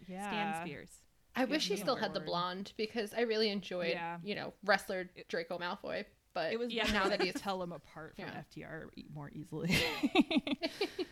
[0.07, 0.89] yeah Stan Spears.
[1.35, 4.17] I wish he still had the blonde because I really enjoyed, Yeah.
[4.23, 6.05] you know, wrestler Draco Malfoy.
[6.35, 6.85] But it was Yeah.
[6.87, 6.93] yeah.
[6.93, 8.41] now now that that he's you tell them apart from Yeah.
[8.51, 9.75] FTR e- more easily.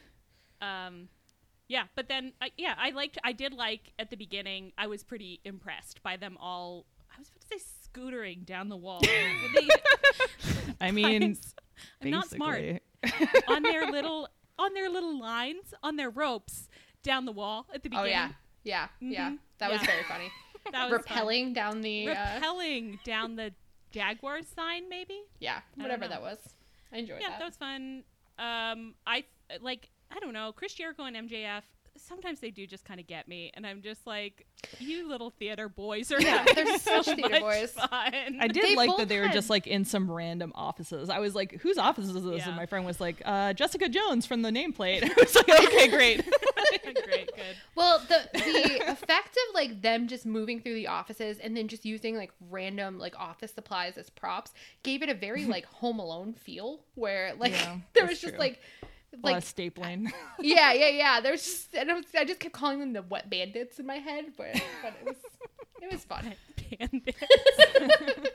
[0.62, 1.10] Um,
[1.68, 3.18] yeah, but then uh, yeah, I liked.
[3.24, 4.74] I did like at the beginning.
[4.78, 6.86] I was pretty impressed by them all.
[7.12, 7.64] I was about to say
[7.94, 9.02] scootering down the wall.
[9.54, 9.68] They-
[10.80, 11.38] I mean,
[12.02, 12.82] I'm not smart.
[13.48, 14.28] on their little
[14.58, 16.68] on their little lines on their ropes
[17.04, 18.06] down the wall at the beginning.
[18.06, 18.30] oh yeah,
[18.64, 19.30] yeah, yeah.
[19.32, 19.38] Mhm.
[19.60, 20.32] That was very funny.
[20.72, 21.54] That was fun.
[21.54, 22.40] Down the uh,
[23.04, 23.52] down the
[23.92, 25.22] Jaguar sign, maybe.
[25.40, 26.38] yeah, don't whatever that was.
[26.94, 27.34] I enjoyed Yeah, that.
[27.34, 28.04] Yeah, that was fun.
[28.38, 29.24] Um, I
[29.60, 29.90] like.
[30.12, 30.52] I don't know.
[30.52, 31.64] Chris Jericho and MJF.
[32.02, 34.46] Sometimes they do just kind of get me, and I'm just like,
[34.80, 37.72] you little theater boys are Yeah, they're so such theater much boys.
[37.72, 37.90] fun.
[38.40, 41.10] I did They like that they were had- just like in some random offices.
[41.10, 42.40] I was like, whose office is this?
[42.40, 42.48] Yeah.
[42.50, 45.04] And my friend was like, uh, Jessica Jones from the nameplate.
[45.10, 46.24] I was like, okay, great.
[47.06, 47.56] Great, good.
[47.76, 51.86] Well, the the effect of like them just moving through the offices and then just
[51.86, 56.34] using like random like office supplies as props gave it a very like Home Alone
[56.34, 58.40] feel, where like Yeah, there was just true.
[58.40, 58.92] like a lot
[59.22, 60.12] like of stapling.
[60.40, 61.22] yeah yeah yeah.
[61.22, 63.96] There's just and I, was, I just kept calling them the wet bandits in my
[63.96, 65.16] head, but but it was
[65.82, 66.34] it was fun.
[66.80, 67.16] Bandit.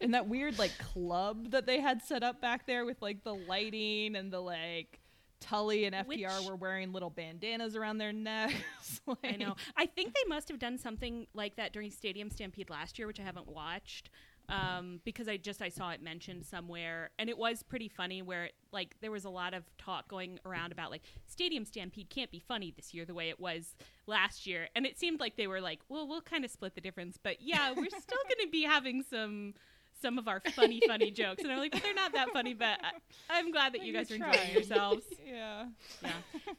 [0.00, 3.34] and that weird like club that they had set up back there with like the
[3.34, 5.00] lighting and the like
[5.40, 9.00] Tully and FDR Which- were wearing little bandanas around their necks.
[9.24, 9.54] I know.
[9.76, 13.20] I think they must have done something like that during Stadium Stampede last year, which
[13.20, 14.10] I haven't watched.
[14.48, 18.22] Um, because I just I saw it mentioned somewhere, and it was pretty funny.
[18.22, 22.30] Where like there was a lot of talk going around about like Stadium Stampede can't
[22.30, 23.74] be funny this year the way it was
[24.06, 26.80] last year, and it seemed like they were like, well, we'll kind of split the
[26.80, 29.54] difference, but yeah, we're still going to be having some
[30.00, 32.78] some of our funny funny jokes, and I'm like, but they're not that funny, but
[32.82, 32.92] I,
[33.30, 34.32] I'm glad that you guys are trying.
[34.34, 35.04] enjoying yourselves.
[35.26, 35.66] yeah.
[36.02, 36.10] Yeah.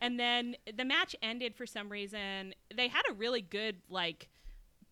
[0.02, 2.54] and then the match ended for some reason.
[2.76, 4.30] They had a really good like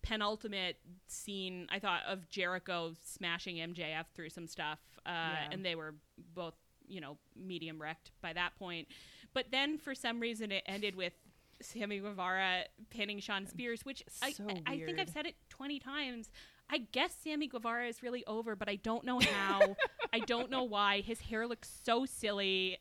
[0.02, 0.76] penultimate
[1.06, 5.48] scene I thought of Jericho smashing MJF through some stuff uh, Yeah.
[5.52, 5.94] and they were
[6.34, 6.54] both
[6.86, 8.88] you know medium wrecked by that point.
[9.34, 11.12] But then for some reason it ended with
[11.60, 15.80] Sammy Guevara pinning Shawn Spears, which I, So I, I think I've said it 20
[15.80, 16.30] times.
[16.70, 19.74] I guess Sammy Guevara is really over, but I don't know how.
[20.12, 21.00] I don't know why.
[21.00, 22.78] His hair looks so silly.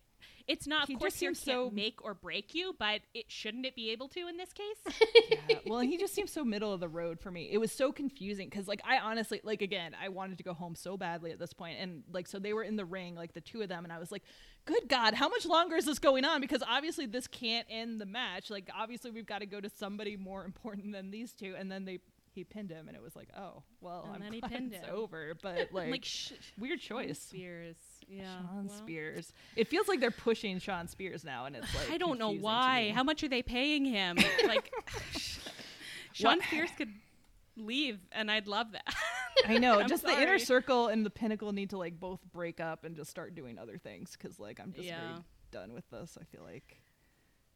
[0.48, 3.66] It's not, He of course, seems can't so- make or break you, but it shouldn't
[3.66, 4.96] it be able to in this case?
[5.50, 5.58] yeah.
[5.66, 7.50] Well, he just seems so middle of the road for me.
[7.52, 10.74] It was so confusing because, like, I honestly, like, again, I wanted to go home
[10.76, 13.42] so badly at this point, and like, so they were in the ring, like the
[13.42, 14.24] two of them, and I was like,
[14.66, 18.06] "Good God, how much longer is this going on?" Because obviously this can't end the
[18.06, 18.50] match.
[18.50, 21.84] Like, obviously we've got to go to somebody more important than these two, and then
[21.84, 22.00] they
[22.34, 24.74] he pinned him, and it was like, "Oh, well, And I'm then he glad pinned
[24.74, 27.20] it's over." But like, like sh- weird choice.
[27.20, 27.76] Spears.
[28.08, 28.24] Yeah.
[28.24, 29.34] Shawn well, Spears.
[29.56, 32.92] It feels like they're pushing Shawn Spears now, and it's like I don't know why.
[32.96, 34.18] How much are they paying him?
[34.48, 34.72] like
[36.14, 36.90] Shawn Spears could
[37.58, 38.94] leave and I'd love that.
[39.46, 39.84] I know.
[39.88, 43.10] Just the inner circle and the pinnacle need to like both break up and just
[43.10, 45.00] start doing other things because like I'm just Yeah.
[45.00, 46.18] very done with this.
[46.20, 46.80] I feel like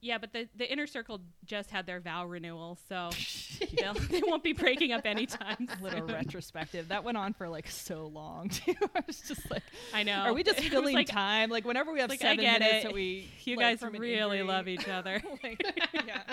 [0.03, 3.11] Yeah, but the, the inner circle just had their vow renewal, so
[3.79, 5.67] they'll, they won't be breaking up anytime.
[5.79, 8.73] a little retrospective that went on for like so long too.
[8.95, 9.61] I was just like,
[9.93, 10.23] I know.
[10.23, 11.51] are we just filling like, time?
[11.51, 12.87] Like whenever we have like, I seven get minutes it.
[12.87, 15.21] that we You like, guys really injury- love each other.
[15.43, 15.61] like,
[15.93, 16.23] yeah.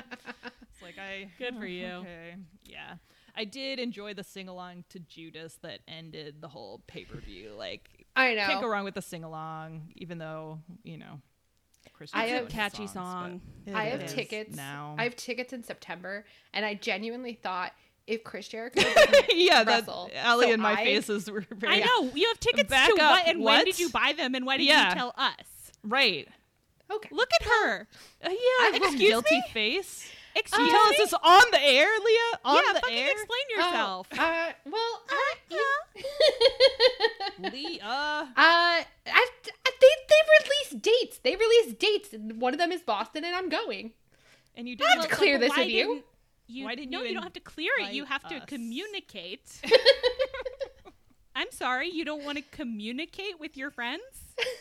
[0.73, 1.87] It's like I Good for oh, you.
[1.87, 2.95] Okay, yeah.
[3.37, 7.53] I did enjoy the sing along to Judas that ended the whole pay per view.
[7.57, 11.21] Like I know can't go wrong with the sing along, even though you know.
[11.99, 13.75] Chris I have- and Catchy songs, song.
[13.77, 14.95] I have tickets now.
[14.97, 16.25] I have tickets in September,
[16.55, 17.73] and I genuinely thought
[18.07, 18.81] if Chris Jericho
[19.35, 22.11] yeah, that Ellie So and my I- faces were very I know.
[22.15, 23.11] You have tickets Back to up.
[23.11, 24.89] what and when did you buy them and why did Yeah.
[24.91, 25.73] you tell us?
[25.85, 26.27] right.
[26.91, 27.81] okay, Look at her.
[28.25, 29.43] Uh, yeah, I- little excuse guilty me?
[29.53, 30.09] face.
[30.37, 32.39] Excuse you tell us this on the air, Leah?
[32.45, 34.07] On yeah, the fucking air, explain Oh, yourself.
[34.13, 35.57] uh, well, uh,
[37.53, 37.83] Leah.
[37.89, 38.85] Uh, I,
[39.81, 41.19] they they release dates.
[41.19, 43.93] They release dates, and one of them is Boston, and I'm going.
[44.57, 45.87] And you I have didn't to clear this why with you.
[45.87, 46.05] didn't
[46.49, 47.93] You, Why didn't no, you you don't have to clear it.
[47.93, 49.61] You invite have to communicate.
[51.37, 54.03] I'm sorry, you don't want to communicate with your friends?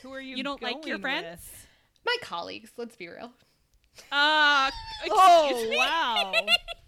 [0.04, 0.36] Who are you?
[0.36, 1.26] You don't like your friends?
[1.42, 1.68] with?
[2.06, 3.32] My colleagues, let's be real.
[4.12, 4.70] Uh,
[5.04, 5.78] excuse Oh me?
[5.78, 6.34] wow!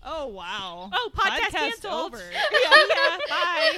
[0.04, 0.90] Oh wow!
[0.94, 2.14] Oh, podcast canceled.
[2.14, 2.22] over.
[2.32, 2.40] yeah,
[2.90, 3.78] yeah, bye.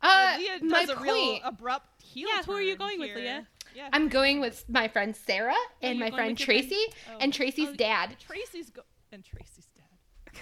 [0.00, 1.08] Uh, Leah my does a point.
[1.08, 2.28] real abrupt heel.
[2.36, 3.14] Yeah, who are you turn going with.
[3.16, 3.46] Leah?
[3.74, 5.52] Yeah, I'm going with my friend Sarah
[5.82, 7.18] and you're my friend with your friend- Tracy Oh.
[7.20, 8.16] and Tracy's Oh, dad.
[8.18, 9.84] Tracy's go and Tracy's dad.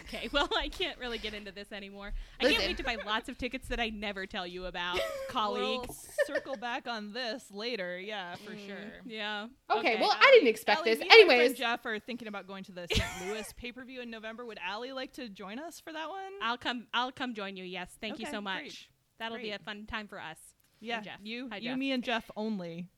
[0.08, 2.12] Okay, well, I can't really get into this anymore.
[2.40, 5.86] I can't wait to buy lots of tickets that I never tell you about, colleagues.
[5.88, 7.98] We'll circle back on this later.
[7.98, 8.76] Yeah, for Mm, sure.
[9.06, 9.46] Yeah.
[9.70, 11.00] Okay, well, I didn't expect Allie, this.
[11.00, 13.02] me and Anyways, Jeff are thinking about going to the St.
[13.26, 14.44] Louis pay per view in November.
[14.46, 16.32] Would Allie like to join us for that one?
[16.42, 16.86] I'll come.
[16.94, 17.64] I'll come join you.
[17.64, 18.60] Yes, thank you so much.
[18.60, 18.86] great.
[19.18, 20.38] That'll be a fun time for us.
[20.80, 21.18] Yeah, Jeff.
[21.22, 21.78] you, Hi, you, Jeff.
[21.78, 22.88] me, and Jeff only.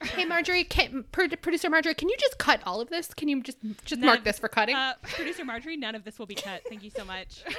[0.00, 3.12] hey Marjorie, can, producer Marjorie, can you just cut all of this?
[3.14, 4.76] Can you just just None mark of- this for cutting?
[4.76, 6.62] Uh, Producer Marjorie, none of this will be cut.
[6.68, 7.42] Thank you so much.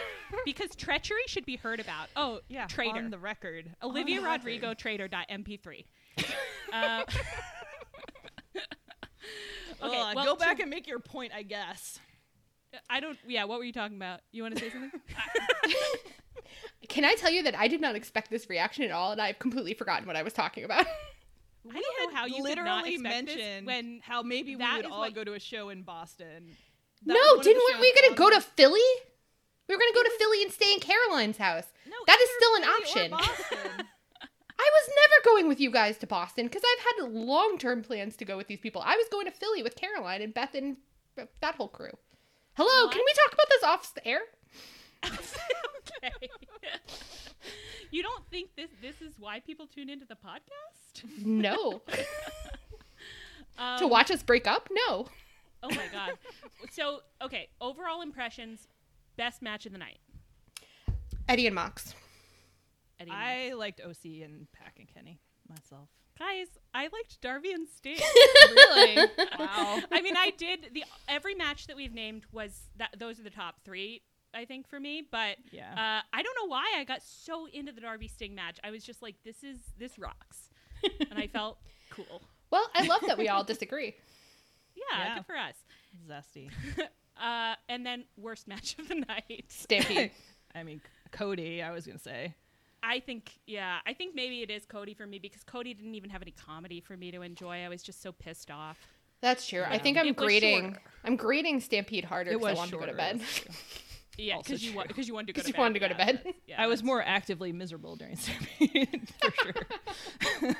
[0.46, 2.08] Because treachery should be heard about.
[2.16, 2.98] Oh, Yeah, traitor.
[3.00, 3.70] on the record.
[3.84, 4.80] Olivia On the Rodrigo record.
[4.80, 5.86] traitor.mp3.
[6.72, 7.04] Uh,
[8.56, 8.62] okay,
[9.82, 12.00] well, go to- back and make your point, I guess.
[12.90, 13.18] I don't.
[13.28, 14.22] Yeah, what were you talking about?
[14.32, 14.92] You want to say something?
[16.90, 19.40] Can I tell you that I did not expect this reaction at all, and I've
[19.40, 20.86] completely forgotten what I was talking about.
[21.70, 25.02] I don't know how you could not literally mentioned when how maybe we would all
[25.02, 26.56] what- go to a show in Boston.
[27.06, 27.74] That no, one of the didn't we?
[27.74, 28.80] shows We gonna go to Philly.
[29.68, 31.66] We were gonna go to Philly and stay in Caroline's house.
[31.86, 32.64] No, That is still an
[32.94, 33.86] Philly or option.
[34.62, 38.18] I was never going with you guys to Boston because I've had long term plans
[38.18, 38.82] to go with these people.
[38.86, 40.76] I was going to Philly with Caroline and Beth and
[41.42, 41.92] that whole crew.
[42.56, 42.92] Hello, What?
[42.94, 44.22] can we talk about this off the air?
[45.06, 46.12] okay.
[47.92, 51.04] you don't think this this is why people tune into the podcast?
[51.26, 51.82] No.
[53.58, 54.70] Um, to watch us break up?
[54.72, 55.06] No.
[55.64, 56.14] Oh my god.
[56.72, 58.70] So okay, overall impressions,
[59.18, 59.98] best match of the night.
[61.28, 61.94] Eddie and Mox.
[63.02, 65.20] Eddie I liked OC and Pac and Kenny
[65.50, 65.90] myself.
[66.20, 67.98] Guys, I liked Darby and Sting.
[68.50, 68.96] Really?
[69.40, 69.80] wow.
[69.92, 73.30] I mean, I did the every match that we've named was that those are the
[73.30, 74.02] top three.
[74.34, 75.72] I think for me, but Yeah.
[75.74, 78.60] uh, I don't know why I got so into the Darby Sting match.
[78.64, 80.50] I was just like, this is this rocks,
[81.10, 81.58] and I felt
[81.90, 82.22] cool.
[82.52, 83.96] Well, I love that we all disagree.
[84.76, 85.16] Yeah, Yeah.
[85.16, 85.56] good for us.
[86.08, 86.50] Zesty.
[87.20, 89.46] Uh, and then worst match of the night.
[89.50, 90.12] Stampede.
[90.56, 90.80] I mean,
[91.12, 92.34] Cody, I was going to say.
[92.82, 96.10] I think, yeah, I think maybe it is Cody for me because Cody didn't even
[96.10, 97.64] have any comedy for me to enjoy.
[97.64, 98.78] I was just so pissed off.
[99.22, 99.64] That's true.
[99.68, 100.78] I think I'm It grading.
[101.04, 103.22] I'm grading Stampede harder It because I was wanted to go to bed.
[104.18, 105.60] Yeah, because you, wa- you wanted to go 'Cause to you bed.
[105.60, 106.16] wanted to go to bed.
[106.18, 110.54] that's- yeah, I was more actively miserable during Stampede, for sure.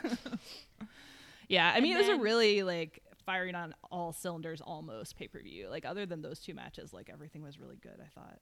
[1.50, 5.40] yeah, I mean, it was a really like firing on all cylinders almost pay per
[5.40, 5.68] view.
[5.70, 8.00] Like other than those two matches, like everything was really good.
[8.02, 8.40] I thought.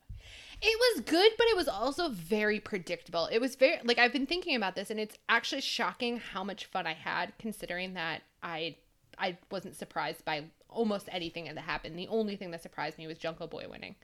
[0.62, 3.28] It was good, but it was also very predictable.
[3.30, 6.68] It was very like I've been thinking about this, and it's actually shocking how much
[6.68, 8.78] fun I had, considering that I
[9.18, 12.00] I wasn't surprised by almost anything that happened.
[12.00, 13.96] The only thing that surprised me was Jungle Boy winning.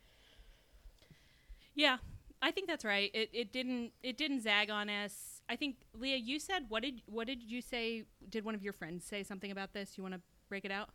[1.76, 2.00] Yeah,
[2.42, 3.10] I think that's right.
[3.14, 5.42] It, it didn't it didn't zag on us.
[5.48, 8.04] I think Leah, you said what did what did you say?
[8.28, 9.98] Did one of your friends say something about this?
[9.98, 10.22] You want to
[10.54, 10.90] break it out?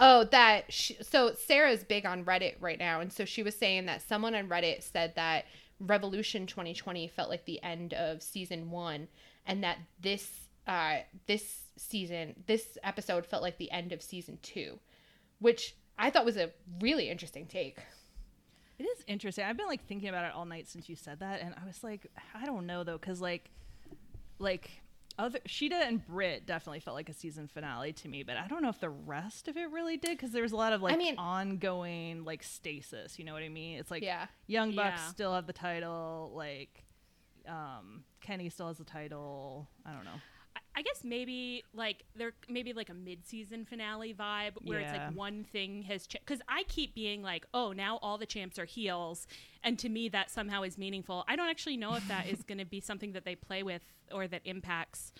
[0.00, 3.86] Oh, that she, so Sarah's big on Reddit right now, and so she was saying
[3.86, 5.44] that someone on Reddit said that
[5.78, 9.06] Revolution 2020 felt like the end of season one,
[9.46, 10.28] and that this
[10.66, 10.96] uh
[11.26, 14.80] this season this episode felt like the end of season two,
[15.38, 16.50] which I thought was a
[16.80, 17.78] really interesting take.
[18.80, 19.44] It is interesting.
[19.44, 21.84] I've been like thinking about it all night since you said that, and I was
[21.84, 23.52] like, I don't know though, because like,
[24.40, 24.82] like
[25.18, 28.62] other Shida and Britt definitely felt like a season finale to me, but I don't
[28.62, 30.94] know if the rest of it really did because there was a lot of like
[30.94, 33.18] I mean- ongoing like stasis.
[33.18, 33.78] You know what I mean?
[33.78, 34.26] It's like Yeah.
[34.46, 35.08] Young Bucks Yeah.
[35.08, 36.84] still have the title, like
[37.46, 39.68] um Kenny still has the title.
[39.86, 40.20] I don't know.
[40.76, 45.44] I- guess maybe like there maybe like a mid-season finale vibe where it's like one
[45.44, 46.24] thing has changed.
[46.26, 49.26] because I keep being like, oh, now all the champs are heels,
[49.62, 51.24] and to me that somehow is meaningful.
[51.28, 53.82] I don't actually know if that is going to be something that they play with
[54.12, 55.12] or that impacts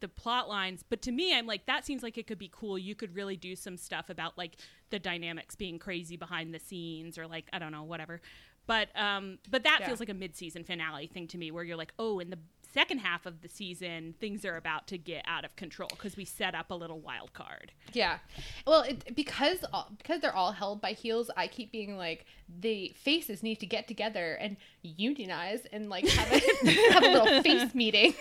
[0.00, 2.76] the plot lines but to me i'm like that seems like it could be cool
[2.76, 4.56] you could really do some stuff about like
[4.90, 8.20] the dynamics being crazy behind the scenes or like i don't know whatever
[8.66, 9.86] but um but that Yeah.
[9.86, 12.38] feels like a mid-season finale thing to me where you're like oh and the
[12.74, 16.24] second half of the season things are about to get out of control because we
[16.24, 18.18] set up a little wild card Yeah.
[18.66, 22.26] Well, it, because all, because they're all held by heels, I keep being like
[22.60, 26.38] the faces need to get together and unionize and like have a
[26.92, 28.14] have a little face meeting.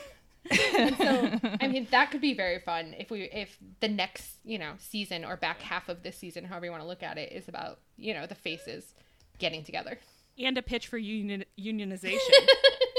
[0.52, 4.60] and so, I mean, that could be very fun if we if the next you
[4.60, 7.32] know season or back half of this season, however you want to look at it,
[7.32, 8.94] is about you know the faces
[9.40, 9.98] getting together.
[10.38, 12.48] and a pitch for union unionization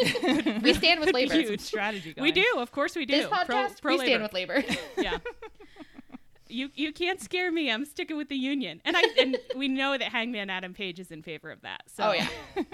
[0.62, 1.34] we stand with labor.
[1.34, 1.46] huge.
[1.46, 2.14] Some strategy.
[2.16, 3.16] We do, of course we do.
[3.16, 4.64] This podcast, pro, pro we stand with labor.
[4.98, 5.18] yeah.
[6.48, 7.70] You you can't scare me.
[7.70, 11.10] I'm sticking with the union, and I and we know that Hangman Adam Page is
[11.10, 11.82] in favor of that.
[11.86, 12.28] So oh yeah.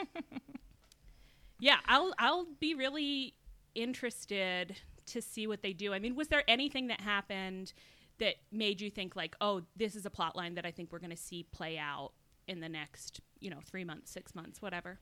[1.61, 3.35] yeah, I'll I'll be really
[3.75, 4.77] interested
[5.07, 5.93] to see what they do.
[5.95, 7.73] I mean, was there anything that happened
[8.19, 10.99] that made you think like, oh, this is a plot line that I think we're
[10.99, 12.13] going to see play out
[12.47, 14.99] in the next, you know, three months, six months, whatever.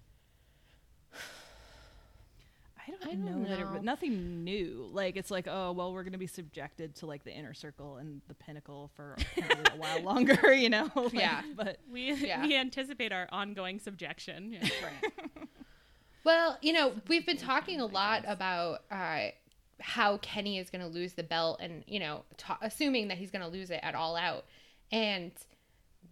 [2.88, 3.80] I don't, I don't know, that it, know.
[3.80, 4.88] nothing new.
[4.92, 8.20] Like it's like, oh well, we're gonna be subjected to like the inner circle and
[8.28, 10.90] the pinnacle for a while longer, you know.
[10.96, 11.42] Like, Yeah.
[11.56, 12.42] but We Yeah.
[12.46, 14.52] we anticipate our ongoing subjection.
[14.52, 14.68] Yeah.
[16.24, 19.28] Well, you know, we've been talking a lot about uh,
[19.80, 23.30] how Kenny is going to lose the belt, and you know, ta- assuming that he's
[23.30, 24.44] going to lose it at All Out,
[24.92, 25.30] and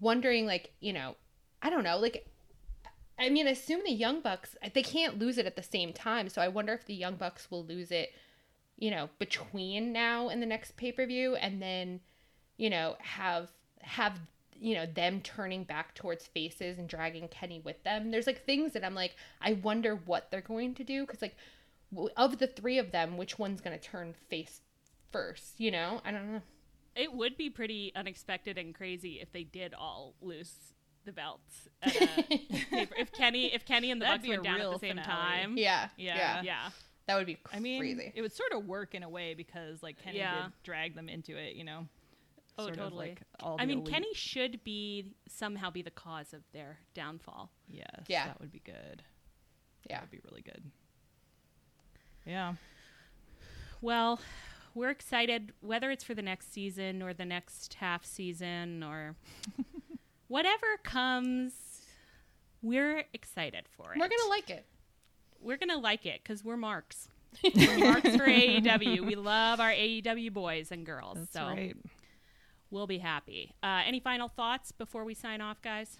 [0.00, 1.16] wondering, like, you know,
[1.60, 2.26] I don't know, like,
[3.18, 6.28] I mean, I assume the Young Bucks they can't lose it at the same time,
[6.28, 8.12] so I wonder if the Young Bucks will lose it,
[8.78, 12.00] you know, between now and the next pay per view, and then,
[12.56, 14.18] you know, have have
[14.58, 18.10] you know them turning back towards faces and dragging Kenny with them.
[18.10, 21.36] There's like things that I'm like, I wonder what they're going to do because like
[22.16, 24.60] of the three of them, which one's gonna turn face
[25.10, 25.58] first?
[25.58, 26.42] You know, I don't know.
[26.94, 30.72] It would be pretty unexpected and crazy if they did all lose
[31.06, 31.68] the belts.
[31.82, 32.94] At paper.
[32.98, 35.06] If Kenny, if Kenny and the That'd Bucks went down at the same finale.
[35.06, 36.16] time, Yeah, Yeah.
[36.16, 36.70] yeah, yeah.
[37.06, 39.98] that would be I mean, it would sort of work in a way because like
[40.02, 40.42] Kenny Yeah.
[40.44, 41.86] did drag them into it, you know.
[42.58, 43.08] Oh, Sort of totally.
[43.10, 47.50] like all I mean, elite- Kenny should be somehow be the cause of their downfall.
[47.68, 48.04] Yes.
[48.08, 48.26] Yeah.
[48.26, 49.02] That would be good.
[49.88, 50.62] yeah, That'd be really good.
[52.24, 52.54] Yeah.
[53.80, 54.20] Well,
[54.74, 59.16] we're excited whether it's for the next season or the next half season or
[60.28, 61.52] whatever comes.
[62.62, 63.98] We're excited for it.
[64.00, 64.66] we're gonna like it.
[65.40, 67.08] we're gonna like it because we're marks.
[67.54, 69.04] We're marks for AEW.
[69.06, 71.18] We love our AEW boys and girls.
[71.18, 71.76] That's so right.
[72.70, 73.54] we'll be happy.
[73.62, 75.98] Uh, any final thoughts before we sign off, guys?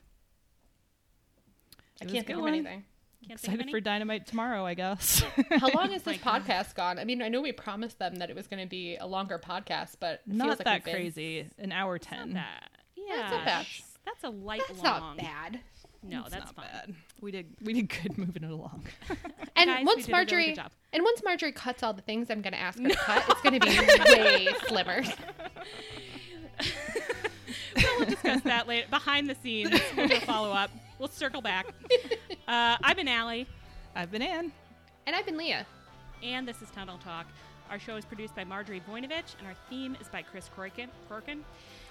[2.01, 2.85] I can't think of anything.
[3.27, 3.73] Can't think of Excited any?
[3.73, 5.23] for Dynamite tomorrow, I guess.
[5.51, 6.43] How long is My this God.
[6.45, 6.99] podcast gone?
[6.99, 9.39] I mean, I know we promised them that it was going to be a longer
[9.39, 11.51] podcast, but it feels Not like that we've been- crazy.
[11.59, 12.35] An hour ten.
[12.35, 12.71] that.
[12.97, 13.67] Yeah, That's not bad.
[14.07, 15.01] That's, that's a light That's long.
[15.01, 15.61] not bad.
[16.03, 16.67] No, It's that's not fine.
[16.73, 16.95] bad.
[17.21, 18.85] We did we did good moving it along.
[19.57, 20.71] And Guys, once did a really Marjorie job.
[20.93, 23.43] and once Marjorie cuts all the things I'm going to ask her to cut, it's
[23.43, 23.79] going to be
[24.23, 25.03] way slimmer.
[27.77, 28.87] well, we'll discuss that later.
[28.91, 30.71] Behind the scenes, we'll follow up.
[30.99, 31.67] We'll circle back.
[32.49, 33.47] Uh, I've been Allie,
[33.95, 34.53] I've been Ann.
[35.07, 35.67] And I've been Leah.
[36.23, 37.27] and this is Tunnel Talk.
[37.71, 40.89] Our show is produced by Marjorie Voinovich, and our theme is by Chris Corkin.
[41.09, 41.41] Corkin.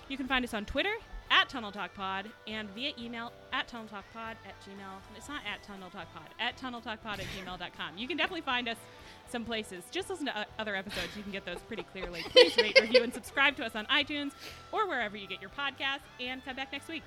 [0.10, 0.94] You can find us on Twitter
[1.32, 5.18] at Tunnel Talk Pod and via email at Tunnel Talk Pod at gmail.
[5.18, 7.98] It's not at Tunnel Talk Pod, at Tunnel Talk Pod at gmail.com.
[7.98, 8.78] You can definitely find us
[9.30, 9.84] some places.
[9.92, 11.16] Just listen to other episodes.
[11.16, 12.24] You can get those pretty clearly.
[12.30, 14.32] Please rate, review, and subscribe to us on iTunes
[14.72, 16.02] or wherever you get your podcasts.
[16.20, 17.04] And come back next week.